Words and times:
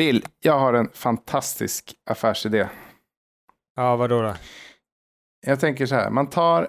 Bill, 0.00 0.26
jag 0.40 0.58
har 0.58 0.72
en 0.72 0.88
fantastisk 0.92 1.94
affärsidé. 2.06 2.68
Ja, 3.76 3.96
vadå 3.96 4.22
då? 4.22 4.34
Jag 5.46 5.60
tänker 5.60 5.86
så 5.86 5.94
här, 5.94 6.10
man 6.10 6.26
tar, 6.26 6.68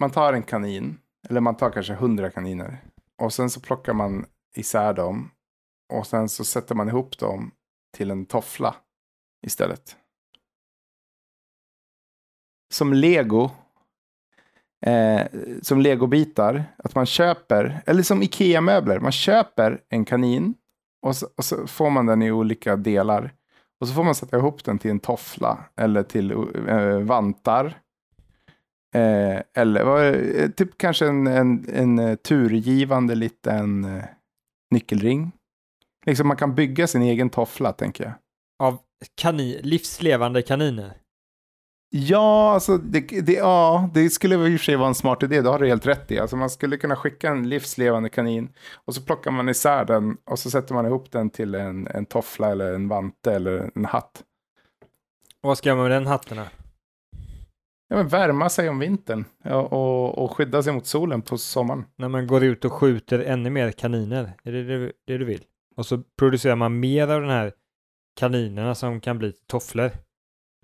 man 0.00 0.10
tar 0.10 0.32
en 0.32 0.42
kanin, 0.42 0.98
eller 1.28 1.40
man 1.40 1.56
tar 1.56 1.70
kanske 1.70 1.94
hundra 1.94 2.30
kaniner. 2.30 2.78
Och 3.22 3.32
sen 3.32 3.50
så 3.50 3.60
plockar 3.60 3.92
man 3.92 4.26
isär 4.56 4.92
dem. 4.92 5.30
Och 5.92 6.06
sen 6.06 6.28
så 6.28 6.44
sätter 6.44 6.74
man 6.74 6.88
ihop 6.88 7.18
dem 7.18 7.50
till 7.96 8.10
en 8.10 8.26
toffla 8.26 8.74
istället. 9.46 9.96
Som 12.72 12.92
lego. 12.92 13.50
Eh, 14.86 15.26
som 15.62 15.80
legobitar. 15.80 16.64
Att 16.78 16.94
man 16.94 17.06
köper, 17.06 17.82
eller 17.86 18.02
som 18.02 18.22
Ikea-möbler. 18.22 19.00
Man 19.00 19.12
köper 19.12 19.80
en 19.88 20.04
kanin 20.04 20.54
och 21.02 21.16
så, 21.16 21.26
och 21.36 21.44
så, 21.44 21.66
får 21.66 21.90
man 21.90 22.06
den 22.06 22.22
i 22.22 22.32
olika 22.32 22.76
delar. 22.76 23.34
Och 23.80 23.88
så 23.88 23.94
får 23.94 24.04
man 24.04 24.14
sätta 24.14 24.36
ihop 24.36 24.64
den 24.64 24.78
till 24.78 24.90
en 24.90 25.00
toffla 25.00 25.58
eller 25.76 26.02
till 26.02 26.30
eh, 26.68 26.98
vantar. 26.98 27.66
Eh, 28.94 29.42
eller 29.54 29.84
vad, 29.84 30.06
eh, 30.06 30.50
typ 30.50 30.78
kanske 30.78 31.06
en, 31.06 31.26
en, 31.26 31.64
en 31.68 31.98
eh, 31.98 32.14
turgivande 32.14 33.14
liten 33.14 33.84
eh, 33.84 34.04
nyckelring. 34.70 35.32
Liksom 36.06 36.28
man 36.28 36.36
kan 36.36 36.54
bygga 36.54 36.86
sin 36.86 37.02
egen 37.02 37.30
toffla, 37.30 37.72
tänker 37.72 38.04
jag. 38.04 38.12
Av 38.58 38.78
kanin, 39.14 39.60
livslevande 39.62 40.42
kaniner? 40.42 40.94
Ja, 41.90 42.52
alltså 42.54 42.78
det, 42.78 43.00
det, 43.00 43.32
ja, 43.32 43.90
det 43.94 44.10
skulle 44.10 44.34
i 44.34 44.56
och 44.56 44.60
för 44.60 44.64
sig 44.64 44.76
vara 44.76 44.88
en 44.88 44.94
smart 44.94 45.22
idé, 45.22 45.40
det 45.40 45.48
har 45.48 45.58
du 45.58 45.68
helt 45.68 45.86
rätt 45.86 46.10
i. 46.10 46.18
Alltså 46.18 46.36
man 46.36 46.50
skulle 46.50 46.76
kunna 46.76 46.96
skicka 46.96 47.28
en 47.28 47.48
livslevande 47.48 48.08
kanin 48.08 48.52
och 48.74 48.94
så 48.94 49.02
plockar 49.02 49.30
man 49.30 49.48
isär 49.48 49.84
den 49.84 50.16
och 50.24 50.38
så 50.38 50.50
sätter 50.50 50.74
man 50.74 50.86
ihop 50.86 51.10
den 51.10 51.30
till 51.30 51.54
en, 51.54 51.86
en 51.86 52.06
toffla 52.06 52.50
eller 52.50 52.74
en 52.74 52.88
vante 52.88 53.32
eller 53.32 53.70
en 53.74 53.84
hatt. 53.84 54.24
Och 55.42 55.48
vad 55.48 55.58
ska 55.58 55.74
man 55.74 55.82
med 55.82 55.90
den 55.90 56.06
hatten 56.06 56.36
då? 56.36 56.44
Ja, 57.88 57.96
men 57.96 58.08
värma 58.08 58.48
sig 58.48 58.68
om 58.68 58.78
vintern 58.78 59.24
ja, 59.44 59.62
och, 59.62 60.18
och 60.18 60.36
skydda 60.36 60.62
sig 60.62 60.72
mot 60.72 60.86
solen 60.86 61.22
på 61.22 61.38
sommaren. 61.38 61.84
När 61.96 62.08
man 62.08 62.26
går 62.26 62.44
ut 62.44 62.64
och 62.64 62.72
skjuter 62.72 63.18
ännu 63.18 63.50
mer 63.50 63.72
kaniner, 63.72 64.32
är 64.42 64.52
det 64.52 64.64
det, 64.64 64.92
det 65.06 65.18
du 65.18 65.24
vill? 65.24 65.44
Och 65.76 65.86
så 65.86 66.02
producerar 66.18 66.56
man 66.56 66.80
mer 66.80 67.08
av 67.08 67.20
den 67.20 67.30
här 67.30 67.52
kaninerna 68.18 68.74
som 68.74 69.00
kan 69.00 69.18
bli 69.18 69.32
tofflor. 69.32 69.90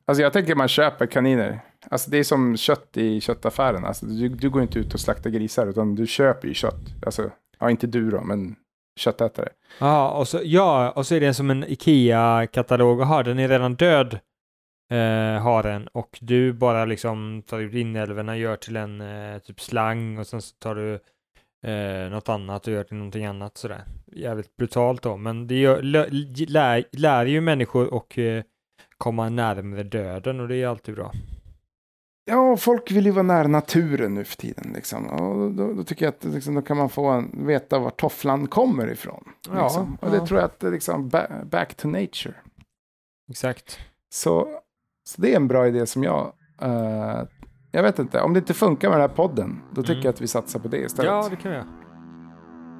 Alltså 0.06 0.22
jag 0.22 0.32
tänker 0.32 0.54
man 0.54 0.68
köper 0.68 1.06
kaniner. 1.06 1.60
Alltså 1.90 2.10
det 2.10 2.18
är 2.18 2.24
som 2.24 2.56
kött 2.56 2.96
i 2.96 3.20
köttaffären. 3.20 3.84
Alltså 3.84 4.06
du, 4.06 4.28
du 4.28 4.50
går 4.50 4.62
inte 4.62 4.78
ut 4.78 4.94
och 4.94 5.00
slaktar 5.00 5.30
grisar 5.30 5.66
utan 5.66 5.94
du 5.94 6.06
köper 6.06 6.48
ju 6.48 6.54
kött. 6.54 6.82
Alltså, 7.06 7.30
ja 7.58 7.70
inte 7.70 7.86
du 7.86 8.10
då, 8.10 8.20
men 8.20 8.56
köttätare. 9.00 9.48
Ja, 9.78 10.10
och 10.10 10.28
så, 10.28 10.40
ja, 10.44 10.90
och 10.90 11.06
så 11.06 11.14
är 11.14 11.20
det 11.20 11.34
som 11.34 11.50
en 11.50 11.64
Ikea-katalog. 11.64 13.00
Jaha, 13.00 13.22
den 13.22 13.38
är 13.38 13.48
redan 13.48 13.74
död. 13.74 14.18
Eh, 14.90 15.42
har 15.42 15.62
den 15.62 15.88
och 15.88 16.18
du 16.20 16.52
bara 16.52 16.84
liksom 16.84 17.42
tar 17.46 17.60
ut 17.60 17.74
inälvorna, 17.74 18.36
gör 18.36 18.56
till 18.56 18.76
en 18.76 19.00
eh, 19.00 19.38
typ 19.38 19.60
slang 19.60 20.18
och 20.18 20.26
sen 20.26 20.42
så 20.42 20.54
tar 20.58 20.74
du 20.74 20.94
eh, 21.70 22.10
något 22.10 22.28
annat 22.28 22.66
och 22.66 22.72
gör 22.72 22.84
till 22.84 22.96
någonting 22.96 23.24
annat 23.24 23.56
sådär. 23.56 23.84
Jävligt 24.12 24.56
brutalt 24.56 25.02
då, 25.02 25.16
men 25.16 25.46
det 25.46 25.54
gör, 25.54 25.82
lär, 25.82 26.46
lär, 26.50 26.84
lär 26.92 27.26
ju 27.26 27.40
människor 27.40 27.94
och 27.94 28.18
eh, 28.18 28.42
komma 28.98 29.28
närmare 29.28 29.82
döden 29.82 30.40
och 30.40 30.48
det 30.48 30.56
är 30.62 30.66
alltid 30.68 30.94
bra. 30.94 31.12
Ja, 32.26 32.56
folk 32.56 32.90
vill 32.90 33.04
ju 33.06 33.10
vara 33.10 33.22
nära 33.22 33.46
naturen 33.48 34.14
nu 34.14 34.24
för 34.24 34.36
tiden. 34.36 34.72
Liksom. 34.74 35.06
Och 35.06 35.50
då, 35.52 35.72
då 35.72 35.84
tycker 35.84 36.04
jag 36.04 36.14
att 36.14 36.24
liksom, 36.24 36.54
då 36.54 36.62
kan 36.62 36.76
man 36.76 36.88
få 36.88 37.06
en, 37.06 37.46
veta 37.46 37.78
var 37.78 37.90
tofflan 37.90 38.46
kommer 38.46 38.90
ifrån. 38.90 39.24
Ja, 39.50 39.62
liksom. 39.64 39.98
Och 40.00 40.08
ja. 40.08 40.12
det 40.20 40.26
tror 40.26 40.40
jag 40.40 40.44
att 40.46 40.60
det 40.60 40.66
är 40.66 40.70
liksom 40.70 41.08
ba 41.08 41.20
back 41.44 41.74
to 41.74 41.88
nature. 41.88 42.34
Exakt. 43.30 43.78
Så, 44.14 44.48
så 45.08 45.22
det 45.22 45.32
är 45.32 45.36
en 45.36 45.48
bra 45.48 45.66
idé 45.66 45.86
som 45.86 46.02
jag... 46.04 46.32
eh, 46.60 47.22
jag 47.72 47.82
vet 47.82 47.98
inte, 47.98 48.20
om 48.20 48.32
det 48.32 48.38
inte 48.38 48.54
funkar 48.54 48.88
med 48.88 49.00
den 49.00 49.08
här 49.10 49.16
podden, 49.16 49.60
då 49.70 49.82
tycker 49.82 49.92
Mm. 49.92 50.04
jag 50.04 50.12
att 50.12 50.20
vi 50.20 50.28
satsar 50.28 50.60
på 50.60 50.68
det 50.68 50.78
istället. 50.78 51.10
Ja, 51.10 51.28
det 51.30 51.36
kan 51.36 51.50
vi 51.50 51.56
göra. 51.56 51.66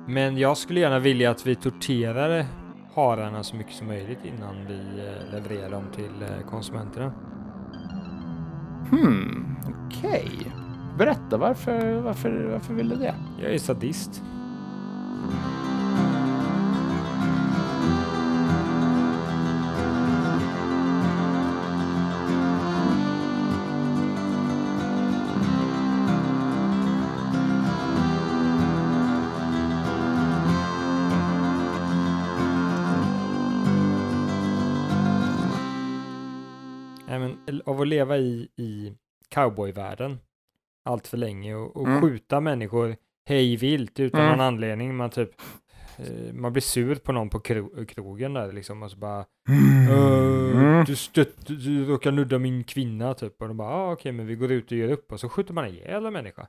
Men 0.09 0.39
jag 0.39 0.57
skulle 0.57 0.81
gärna 0.81 0.99
vilja 0.99 1.31
att 1.31 1.47
vi 1.47 1.55
torterade 1.55 2.47
hararna 2.95 3.43
så 3.43 3.57
mycket 3.57 3.75
som 3.75 3.87
möjligt 3.87 4.25
innan 4.25 4.67
vi 4.67 4.79
eh, 4.79 5.33
levererar 5.35 5.71
dem 5.71 5.85
till 5.95 6.23
eh, 6.23 6.51
konsumenterna. 6.51 7.13
Hmm, 8.91 9.57
okej. 9.87 10.31
Berätta, 10.99 11.37
varför, 11.37 12.01
varför, 12.01 12.49
varför 12.53 12.75
vill 12.75 12.89
du 12.89 12.97
det? 12.97 13.15
Jag 13.43 13.55
är 13.55 13.59
sadist. 13.59 14.23
Att 37.85 37.89
leva 37.89 38.19
i, 38.19 38.49
i 38.57 38.93
cowboyvärlden 39.29 40.19
allt 40.85 41.07
för 41.07 41.17
länge 41.17 41.55
och, 41.55 41.77
och 41.77 41.87
Mm. 41.89 42.01
skjuta 42.03 42.41
människor 42.41 42.97
hej 43.27 43.57
vilt 43.57 44.01
utan 44.01 44.21
Mm. 44.21 44.31
någon 44.33 44.41
anledning. 44.47 44.95
Man 44.97 45.11
typ 45.11 45.31
eh, 45.99 46.33
man 46.35 46.53
blir 46.53 46.63
sur 46.63 46.95
på 46.95 47.13
någon 47.13 47.31
på 47.31 47.41
kro 47.41 47.87
krogen 47.87 48.35
där 48.35 48.53
liksom 48.53 48.83
och 48.83 48.91
så 48.91 48.97
bara 48.97 49.25
"Eh, 49.89 50.57
Mm. 50.61 50.85
du, 50.85 50.97
stött, 50.97 51.47
du 51.47 51.85
råkar 51.85 52.13
nudda 52.13 52.39
min 52.39 52.65
kvinna 52.65 53.15
typ 53.15 53.43
och 53.43 53.49
de 53.49 53.57
bara 53.57 53.69
ah, 53.69 53.93
okej 53.93 54.13
men 54.13 54.27
vi 54.27 54.35
går 54.35 54.53
ut 54.53 54.71
och 54.73 54.79
gör 54.79 54.93
upp 54.93 55.13
och 55.13 55.21
så 55.21 55.29
skjuter 55.29 55.55
man 55.55 55.67
ihjäl 55.67 56.07
en 56.07 56.13
människa. 56.13 56.47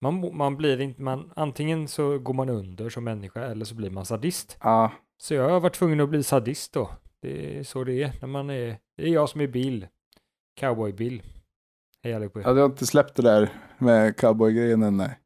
Man, 0.00 0.36
man 0.36 0.56
blir 0.56 0.80
inte, 0.80 1.02
man, 1.02 1.32
antingen 1.36 1.88
så 1.88 2.18
går 2.18 2.34
man 2.34 2.48
under 2.48 2.88
som 2.88 3.04
människa 3.04 3.40
eller 3.44 3.64
så 3.64 3.74
blir 3.74 3.90
man 3.90 4.04
sadist. 4.06 4.58
Ja, 4.62 4.92
Så 5.18 5.34
jag 5.34 5.48
har 5.50 5.60
varit 5.60 5.74
tvungen 5.74 6.00
att 6.00 6.08
bli 6.08 6.22
sadist 6.22 6.72
då. 6.72 6.90
Det 7.22 7.58
är 7.58 7.62
så 7.62 7.84
det 7.84 8.02
är 8.02 8.12
när 8.20 8.28
man 8.28 8.50
är, 8.50 8.76
det 8.96 9.02
är 9.08 9.08
jag 9.12 9.28
som 9.28 9.40
är 9.40 9.46
Bill. 9.46 9.86
Cowboy 10.58 10.92
Bill. 10.92 11.22
Hej 12.04 12.14
allihopa. 12.14 12.40
ja, 12.40 12.52
du 12.52 12.60
har 12.60 12.66
inte 12.66 12.86
släppt 12.86 13.14
det 13.14 13.22
där 13.22 13.52
med 13.78 14.16
cowboygrejen 14.16 14.82
än, 14.82 14.96
nej. 14.96 15.18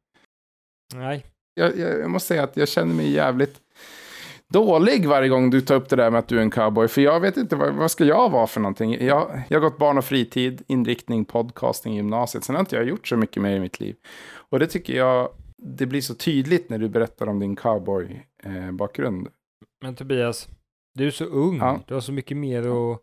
Nej, 0.95 1.25
jag, 1.53 1.77
jag, 1.77 1.99
jag 1.99 2.09
måste 2.09 2.27
säga 2.27 2.43
att 2.43 2.57
jag 2.57 2.67
känner 2.67 2.93
mig 2.93 3.11
jävligt 3.11 3.61
dålig 4.53 5.07
varje 5.07 5.29
gång 5.29 5.49
du 5.49 5.61
tar 5.61 5.75
upp 5.75 5.89
det 5.89 5.95
där 5.95 6.11
med 6.11 6.19
att 6.19 6.27
du 6.27 6.37
är 6.37 6.41
en 6.41 6.51
cowboy. 6.51 6.87
För 6.87 7.01
jag 7.01 7.19
vet 7.19 7.37
inte, 7.37 7.55
vad, 7.55 7.73
vad 7.73 7.91
ska 7.91 8.05
jag 8.05 8.29
vara 8.29 8.47
för 8.47 8.59
någonting? 8.59 9.05
Jag, 9.05 9.41
jag 9.49 9.61
har 9.61 9.69
gått 9.69 9.79
barn 9.79 9.97
och 9.97 10.05
fritid, 10.05 10.61
inriktning, 10.67 11.25
podcasting 11.25 11.95
gymnasiet. 11.95 12.43
Sen 12.43 12.55
har 12.55 12.59
inte 12.59 12.75
jag 12.75 12.85
gjort 12.85 13.07
så 13.07 13.17
mycket 13.17 13.43
mer 13.43 13.55
i 13.55 13.59
mitt 13.59 13.79
liv. 13.79 13.95
Och 14.35 14.59
det 14.59 14.67
tycker 14.67 14.93
jag, 14.93 15.29
det 15.57 15.85
blir 15.85 16.01
så 16.01 16.15
tydligt 16.15 16.69
när 16.69 16.77
du 16.77 16.89
berättar 16.89 17.27
om 17.27 17.39
din 17.39 17.55
cowboy-bakgrund. 17.55 19.27
men 19.83 19.95
Tobias, 19.95 20.47
du 20.93 21.07
är 21.07 21.11
så 21.11 21.25
ung. 21.25 21.57
Ja. 21.57 21.79
Du 21.87 21.93
har 21.93 22.01
så 22.01 22.11
mycket 22.11 22.37
mer 22.37 22.59
att... 22.59 22.99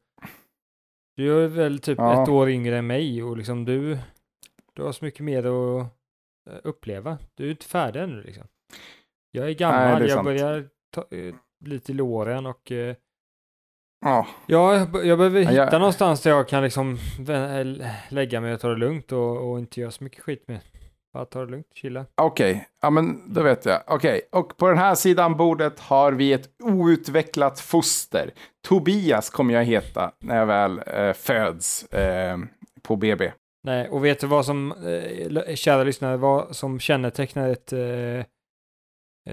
Du 1.20 1.44
är 1.44 1.48
väl 1.48 1.78
typ 1.78 1.98
Ja. 1.98 2.22
ett 2.22 2.28
år 2.28 2.50
yngre 2.50 2.78
än 2.78 2.86
mig 2.86 3.22
och 3.22 3.36
liksom 3.36 3.64
du... 3.64 3.98
Du 4.74 4.82
har 4.82 4.92
så 4.92 5.04
mycket 5.04 5.20
mer 5.24 5.38
att 5.38 5.86
eh, 6.50 6.58
uppleva. 6.64 7.18
Du 7.34 7.46
är 7.46 7.50
inte 7.50 7.66
färdig 7.66 8.00
ännu 8.00 8.22
liksom. 8.22 8.44
Jag 9.30 9.42
är 9.42 9.46
Nej, 9.46 9.54
gammal, 9.54 10.00
det 10.00 10.06
är 10.06 10.08
jag 10.08 10.10
sant. 10.16 10.24
börjar 10.24 10.68
ta, 10.94 11.04
eh, 11.16 11.34
bli 11.60 11.80
till 11.80 12.00
åren 12.00 12.46
och... 12.46 12.72
eh, 12.72 12.96
Ja, 14.04 14.26
Ja, 14.46 14.76
jag, 14.76 15.06
jag 15.06 15.18
behöver 15.18 15.40
Ja, 15.40 15.50
hitta 15.50 15.62
jag- 15.62 15.72
någonstans 15.72 16.22
där 16.22 16.30
jag 16.30 16.48
kan 16.48 16.62
liksom 16.62 16.98
lägga 18.08 18.40
mig 18.40 18.54
och 18.54 18.60
ta 18.60 18.68
det 18.68 18.76
lugnt 18.76 19.12
och, 19.12 19.50
och 19.50 19.58
inte 19.58 19.80
göra 19.80 19.90
så 19.90 20.04
mycket 20.04 20.20
skit 20.22 20.48
med. 20.48 20.60
Bara 21.12 21.24
ta 21.24 21.44
det 21.44 21.50
lugnt, 21.50 21.66
chilla. 21.74 22.06
okej. 22.14 22.66
Ja, 22.82 22.90
men 22.90 23.34
då 23.34 23.42
vet 23.42 23.64
jag. 23.64 23.82
Okej, 23.86 24.20
och 24.32 24.56
på 24.56 24.68
den 24.68 24.78
här 24.78 24.94
sidan 24.94 25.36
bordet 25.36 25.80
har 25.80 26.12
vi 26.12 26.32
ett 26.32 26.48
outvecklat 26.62 27.60
foster. 27.60 28.30
Tobias 28.68 29.30
kommer 29.30 29.54
jag 29.54 29.64
heta 29.64 30.12
när 30.18 30.36
jag 30.36 30.46
väl 30.46 30.82
eh, 30.86 31.12
föds 31.12 31.84
eh, 31.92 32.38
på 32.82 32.96
BB. 32.96 33.32
Nej, 33.64 33.88
och 33.88 34.04
vet 34.04 34.20
du 34.20 34.26
vad 34.26 34.46
som, 34.46 34.72
eh, 34.72 35.54
kära 35.54 35.84
lyssnare, 35.84 36.16
vad 36.16 36.56
som 36.56 36.80
kännetecknar 36.80 37.48
ett, 37.48 37.72
eh, 37.72 38.24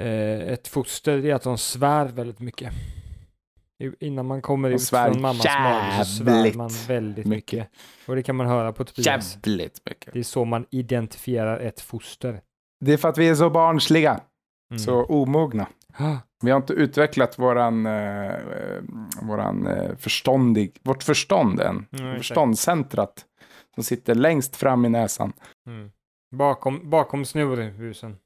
eh, 0.01 0.51
ett 0.53 0.67
foster? 0.67 1.17
Det 1.17 1.29
är 1.29 1.35
att 1.35 1.43
de 1.43 1.57
svär 1.57 2.05
väldigt 2.05 2.39
mycket. 2.39 2.73
Innan 3.99 4.25
man 4.25 4.41
kommer 4.41 4.69
ut 4.69 4.89
från 4.89 5.21
mammas 5.21 5.45
mage 5.45 6.05
så 6.05 6.23
svär 6.23 6.53
man 6.57 6.69
väldigt 6.87 7.25
mycket. 7.25 7.59
mycket. 7.59 7.69
Och 8.07 8.15
det 8.15 8.23
kan 8.23 8.35
man 8.35 8.47
höra 8.47 8.73
på 8.73 8.83
Tobias. 8.85 9.37
Jävligt 9.45 9.81
mycket. 9.85 10.13
Det 10.13 10.19
är 10.19 10.23
så 10.23 10.45
man 10.45 10.65
identifierar 10.69 11.59
ett 11.59 11.79
foster. 11.81 12.41
Det 12.85 12.93
är 12.93 12.97
för 12.97 13.09
att 13.09 13.17
vi 13.17 13.29
är 13.29 13.35
så 13.35 13.49
barnsliga, 13.49 14.19
Mm. 14.71 14.79
så 14.79 15.03
omogna. 15.05 15.67
Vi 16.43 16.51
har 16.51 16.57
inte 16.57 16.73
utvecklat 16.73 17.39
våran, 17.39 17.85
eh, 17.85 18.25
eh, 18.25 18.81
våran 19.21 19.67
eh, 19.67 19.95
förståndig, 19.97 20.77
vårt 20.83 21.03
förstånd 21.03 21.59
än. 21.61 21.85
Mm. 21.99 22.17
Förståndscentrat 22.17 23.25
som 23.75 23.83
sitter 23.83 24.15
längst 24.15 24.55
fram 24.55 24.85
i 24.85 24.89
näsan. 24.89 25.33
Mm. 25.67 25.91
Bakom, 26.35 26.89
bakom 26.89 27.25
snurrbusen. 27.25 28.17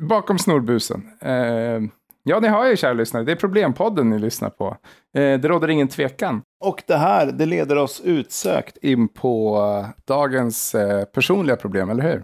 Bakom 0.00 0.38
snorbusen. 0.38 1.10
Eh, 1.20 1.80
Ja, 2.26 2.40
ni 2.40 2.48
hör 2.48 2.66
ju 2.66 2.76
kära 2.76 2.92
lyssnare, 2.92 3.24
det 3.24 3.32
är 3.32 3.36
Problempodden 3.36 4.10
ni 4.10 4.18
lyssnar 4.18 4.50
på. 4.50 4.76
Eh, 5.16 5.40
det 5.40 5.48
råder 5.48 5.68
ingen 5.68 5.88
tvekan. 5.88 6.42
Och 6.64 6.82
det 6.86 6.96
här, 6.96 7.32
det 7.32 7.46
leder 7.46 7.76
oss 7.76 8.00
utsökt 8.04 8.76
in 8.76 9.08
på 9.08 9.56
eh, 9.56 10.04
dagens 10.06 10.74
eh, 10.74 11.04
personliga 11.04 11.56
problem, 11.56 11.90
eller 11.90 12.02
hur? 12.02 12.22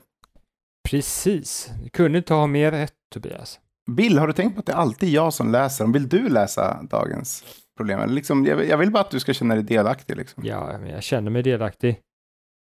Precis. 0.91 1.71
Du 1.83 1.91
kunde 1.91 2.19
inte 2.19 2.35
ha 2.35 2.47
mer 2.47 2.71
rätt, 2.71 2.95
Tobias. 3.15 3.61
Bill, 3.91 4.19
har 4.19 4.27
du 4.27 4.33
tänkt 4.33 4.55
på 4.55 4.61
att 4.61 4.67
det 4.67 4.73
är 4.73 4.77
alltid 4.77 5.09
jag 5.09 5.35
som 5.35 5.53
läser 5.53 5.85
dem? 5.85 5.93
Vill 5.93 6.09
du 6.09 6.29
läsa 6.29 6.83
dagens 6.83 7.45
problem? 7.77 8.01
Eller 8.01 8.15
liksom, 8.15 8.47
jag, 8.47 8.67
jag 8.67 8.79
vill 8.79 8.91
bara 8.91 9.01
att 9.01 9.11
du 9.11 9.21
ska 9.21 9.33
känna 9.33 9.55
dig 9.55 9.65
delaktig. 9.65 10.17
Liksom. 10.17 10.45
Ja, 10.47 10.79
men 10.79 10.91
jag 10.91 11.03
känner 11.03 11.31
mig 11.31 11.43
delaktig. 11.43 12.01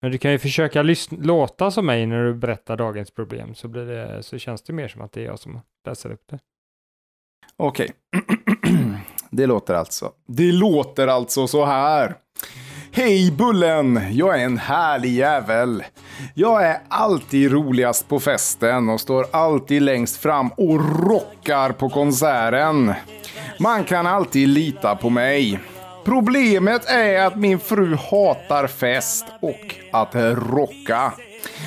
Men 0.02 0.12
du 0.12 0.18
kan 0.18 0.32
ju 0.32 0.40
försöka 0.40 0.86
låta 1.10 1.72
som 1.72 1.86
mig 1.86 2.06
när 2.06 2.24
du 2.24 2.34
berättar 2.34 2.78
dagens 2.78 3.12
problem, 3.12 3.56
så, 3.56 3.68
blir 3.68 3.86
det, 3.86 4.24
så 4.24 4.38
känns 4.38 4.62
det 4.62 4.74
mer 4.74 4.88
som 4.88 5.02
att 5.02 5.12
det 5.12 5.22
är 5.22 5.26
jag 5.26 5.40
som 5.40 5.60
läser 5.86 6.12
upp 6.12 6.24
det. 6.30 6.40
Okej. 7.58 7.92
det 9.30 9.46
låter 9.46 9.74
alltså. 9.74 10.12
Det 10.28 10.52
låter 10.52 11.08
alltså 11.08 11.48
så 11.48 11.66
här. 11.66 12.16
Hej 12.92 13.32
Bullen! 13.32 14.00
Jag 14.12 14.42
är 14.42 14.46
en 14.46 14.58
härlig 14.58 15.14
jävel. 15.14 15.84
Jag 16.34 16.66
är 16.66 16.78
alltid 16.90 17.52
roligast 17.52 18.08
på 18.08 18.20
festen 18.20 18.90
och 18.90 19.02
står 19.02 19.26
alltid 19.32 19.82
längst 19.82 20.18
fram 20.18 20.50
och 20.50 21.06
rockar 21.08 21.72
på 21.72 21.90
konserten. 21.90 22.94
Man 23.60 23.84
kan 23.84 24.08
alltid 24.08 24.48
lita 24.48 24.96
på 24.96 25.10
mig. 25.10 25.60
Problemet 26.06 26.86
är 26.86 27.26
att 27.26 27.36
min 27.36 27.60
fru 27.60 27.96
hatar 27.96 28.68
fest 28.68 29.26
och 29.42 29.76
att 29.92 30.16
rocka. 30.16 31.14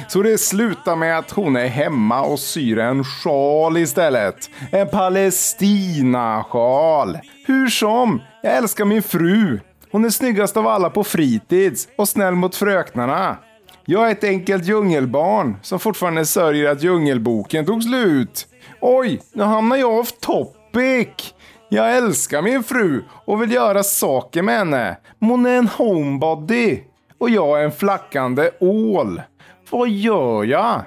Så 0.08 0.22
det 0.22 0.38
slutar 0.38 0.96
med 0.96 1.18
att 1.18 1.30
hon 1.30 1.56
är 1.56 1.66
hemma 1.66 2.22
och 2.22 2.38
syr 2.38 2.78
en 2.78 3.04
sjal 3.04 3.76
istället. 3.76 4.50
En 4.72 4.88
Palestina-sjal. 4.88 7.18
Hur 7.46 7.68
som, 7.68 8.22
jag 8.42 8.56
älskar 8.56 8.84
min 8.84 9.02
fru. 9.02 9.60
Hon 9.92 10.04
är 10.04 10.10
snyggast 10.10 10.56
av 10.56 10.66
alla 10.66 10.90
på 10.90 11.04
fritids 11.04 11.88
och 11.98 12.08
snäll 12.08 12.34
mot 12.34 12.56
fröknarna. 12.56 13.36
Jag 13.84 14.08
är 14.08 14.12
ett 14.12 14.24
enkelt 14.24 14.64
djungelbarn 14.64 15.56
som 15.62 15.78
fortfarande 15.78 16.26
sörjer 16.26 16.70
att 16.70 16.82
Djungelboken 16.82 17.66
tog 17.66 17.82
slut. 17.82 18.46
Oj, 18.80 19.20
nu 19.32 19.42
hamnar 19.42 19.76
jag 19.76 19.98
off 19.98 20.12
topic. 20.20 21.34
Jag 21.68 21.96
älskar 21.96 22.42
min 22.42 22.62
fru 22.62 23.04
och 23.24 23.42
vill 23.42 23.52
göra 23.52 23.82
saker 23.82 24.42
med 24.42 24.58
henne. 24.58 24.96
Men 25.18 25.30
hon 25.30 25.46
är 25.46 25.56
en 25.56 25.68
homebody 25.68 26.80
och 27.18 27.30
jag 27.30 27.60
är 27.60 27.64
en 27.64 27.72
flackande 27.72 28.50
ål. 28.60 29.22
Vad 29.70 29.88
gör 29.88 30.44
jag? 30.44 30.82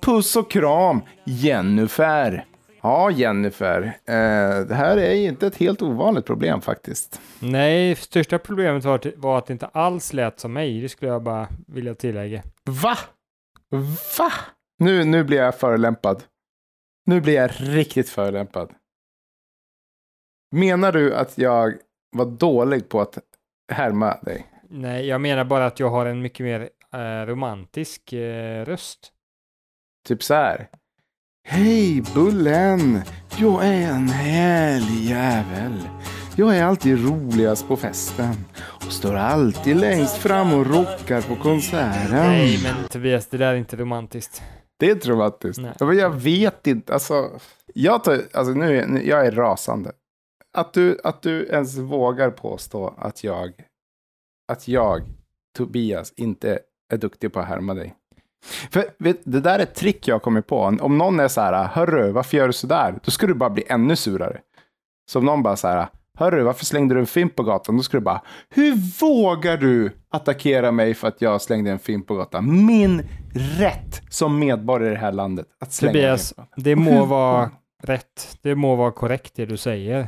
Puss 0.00 0.36
och 0.36 0.50
kram, 0.50 1.00
Jennifer. 1.24 2.44
Ja, 2.82 3.10
Jennifer. 3.10 3.82
Eh, 4.04 4.66
det 4.68 4.74
här 4.74 4.96
är 4.96 5.14
inte 5.14 5.46
ett 5.46 5.56
helt 5.56 5.82
ovanligt 5.82 6.26
problem 6.26 6.60
faktiskt. 6.60 7.20
Nej, 7.40 7.96
största 7.96 8.38
problemet 8.38 8.84
var, 8.84 8.94
att- 8.94 9.16
var 9.16 9.38
att 9.38 9.46
det 9.46 9.52
inte 9.52 9.66
alls 9.66 10.12
lät 10.12 10.40
som 10.40 10.52
mig. 10.52 10.80
Det 10.80 10.88
skulle 10.88 11.10
jag 11.10 11.22
bara 11.22 11.48
vilja 11.66 11.94
tillägga. 11.94 12.42
Va? 12.64 12.96
Va? 14.18 14.32
Nu, 14.78 15.04
nu 15.04 15.24
blir 15.24 15.38
jag 15.38 15.58
förolämpad. 15.58 16.22
Nu 17.06 17.20
blir 17.20 17.34
jag 17.34 17.50
riktigt 17.58 18.08
förolämpad. 18.08 18.70
Menar 20.52 20.92
du 20.92 21.14
att 21.14 21.38
jag 21.38 21.74
var 22.16 22.24
dålig 22.26 22.88
på 22.88 23.00
att 23.00 23.18
härma 23.72 24.16
dig? 24.22 24.46
Nej, 24.68 25.06
jag 25.06 25.20
menar 25.20 25.44
bara 25.44 25.66
att 25.66 25.80
jag 25.80 25.90
har 25.90 26.06
en 26.06 26.22
mycket 26.22 26.44
mer 26.44 26.68
eh, 26.96 27.26
romantisk 27.26 28.12
eh, 28.12 28.64
röst. 28.64 29.12
Typ 30.08 30.22
så 30.22 30.34
här. 30.34 30.68
Hej 31.48 32.02
Bullen! 32.14 33.00
Jag 33.38 33.66
är 33.66 33.88
en 33.88 34.08
härlig 34.08 35.10
jävel. 35.10 35.88
Jag 36.36 36.56
är 36.56 36.64
alltid 36.64 37.04
roligast 37.08 37.68
på 37.68 37.76
festen 37.76 38.34
och 38.58 38.92
står 38.92 39.14
alltid 39.14 39.76
längst 39.76 40.16
fram 40.16 40.52
och 40.52 40.66
rockar 40.66 41.22
på 41.22 41.36
konserten. 41.36 42.10
Nej, 42.10 42.58
men 42.62 42.88
Tobias, 42.88 43.26
det 43.26 43.36
där 43.36 43.52
är 43.52 43.56
inte 43.56 43.76
romantiskt. 43.76 44.42
Det 44.78 44.90
är 44.90 44.94
traumatiskt. 44.94 45.62
Nej. 45.62 45.72
Ja, 45.78 45.86
men 45.86 45.96
jag 45.96 46.10
vet 46.10 46.66
inte. 46.66 46.92
Alltså, 46.92 47.30
jag, 47.74 48.04
tar, 48.04 48.22
alltså 48.32 48.52
nu, 48.52 48.86
nu, 48.86 49.06
jag 49.06 49.26
är 49.26 49.32
rasande. 49.32 49.92
Att 50.52 50.72
du, 50.72 51.00
att 51.04 51.22
du 51.22 51.46
ens 51.46 51.76
vågar 51.76 52.30
påstå 52.30 52.94
att 52.98 53.24
jag, 53.24 53.52
att 54.52 54.68
jag, 54.68 55.02
Tobias, 55.56 56.12
inte 56.16 56.58
är 56.92 56.96
duktig 56.96 57.32
på 57.32 57.40
att 57.40 57.46
härma 57.48 57.74
dig. 57.74 57.94
För 58.70 58.84
vet, 58.98 59.20
det 59.24 59.40
där 59.40 59.58
är 59.58 59.62
ett 59.62 59.74
trick 59.74 60.08
jag 60.08 60.14
har 60.14 60.20
kommit 60.20 60.46
på. 60.46 60.60
Om 60.80 60.98
någon 60.98 61.20
är 61.20 61.28
så 61.28 61.40
här, 61.40 61.64
hörru, 61.64 62.12
varför 62.12 62.36
gör 62.36 62.46
du 62.46 62.52
så 62.52 62.66
där? 62.66 62.94
Då 63.04 63.10
ska 63.10 63.26
du 63.26 63.34
bara 63.34 63.50
bli 63.50 63.64
ännu 63.68 63.96
surare. 63.96 64.40
Så 65.10 65.18
om 65.18 65.24
någon 65.24 65.42
bara 65.42 65.56
så 65.56 65.68
här, 65.68 65.86
hörru, 66.18 66.42
varför 66.42 66.64
slängde 66.64 66.94
du 66.94 67.00
en 67.00 67.06
fimp 67.06 67.36
på 67.36 67.42
gatan? 67.42 67.76
Då 67.76 67.82
ska 67.82 67.96
du 67.96 68.04
bara, 68.04 68.22
hur 68.50 68.74
vågar 69.00 69.56
du 69.56 69.92
attackera 70.08 70.72
mig 70.72 70.94
för 70.94 71.08
att 71.08 71.22
jag 71.22 71.42
slängde 71.42 71.70
en 71.70 71.78
fimp 71.78 72.06
på 72.06 72.14
gatan? 72.14 72.66
Min 72.66 73.02
rätt 73.34 74.02
som 74.10 74.38
medborgare 74.38 74.90
i 74.90 74.94
det 74.94 75.00
här 75.00 75.12
landet 75.12 75.46
att 75.60 75.72
slänga 75.72 75.92
en 75.92 76.02
Tobias, 76.02 76.34
fimp 76.36 76.50
på 76.54 76.60
det 76.60 76.76
må 76.76 77.04
vara 77.04 77.50
rätt. 77.82 78.38
Det 78.42 78.54
må 78.54 78.76
vara 78.76 78.90
korrekt 78.92 79.32
det 79.36 79.46
du 79.46 79.56
säger. 79.56 80.06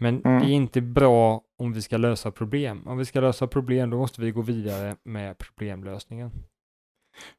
Men 0.00 0.22
Mm. 0.24 0.40
det 0.40 0.46
är 0.46 0.54
inte 0.54 0.80
bra 0.80 1.40
om 1.60 1.72
vi 1.72 1.82
ska 1.82 1.96
lösa 1.96 2.30
problem. 2.30 2.82
Om 2.86 2.98
vi 2.98 3.04
ska 3.04 3.20
lösa 3.20 3.46
problem, 3.46 3.90
då 3.90 3.96
måste 3.96 4.20
vi 4.20 4.30
gå 4.30 4.42
vidare 4.42 4.96
med 5.04 5.38
problemlösningen. 5.38 6.30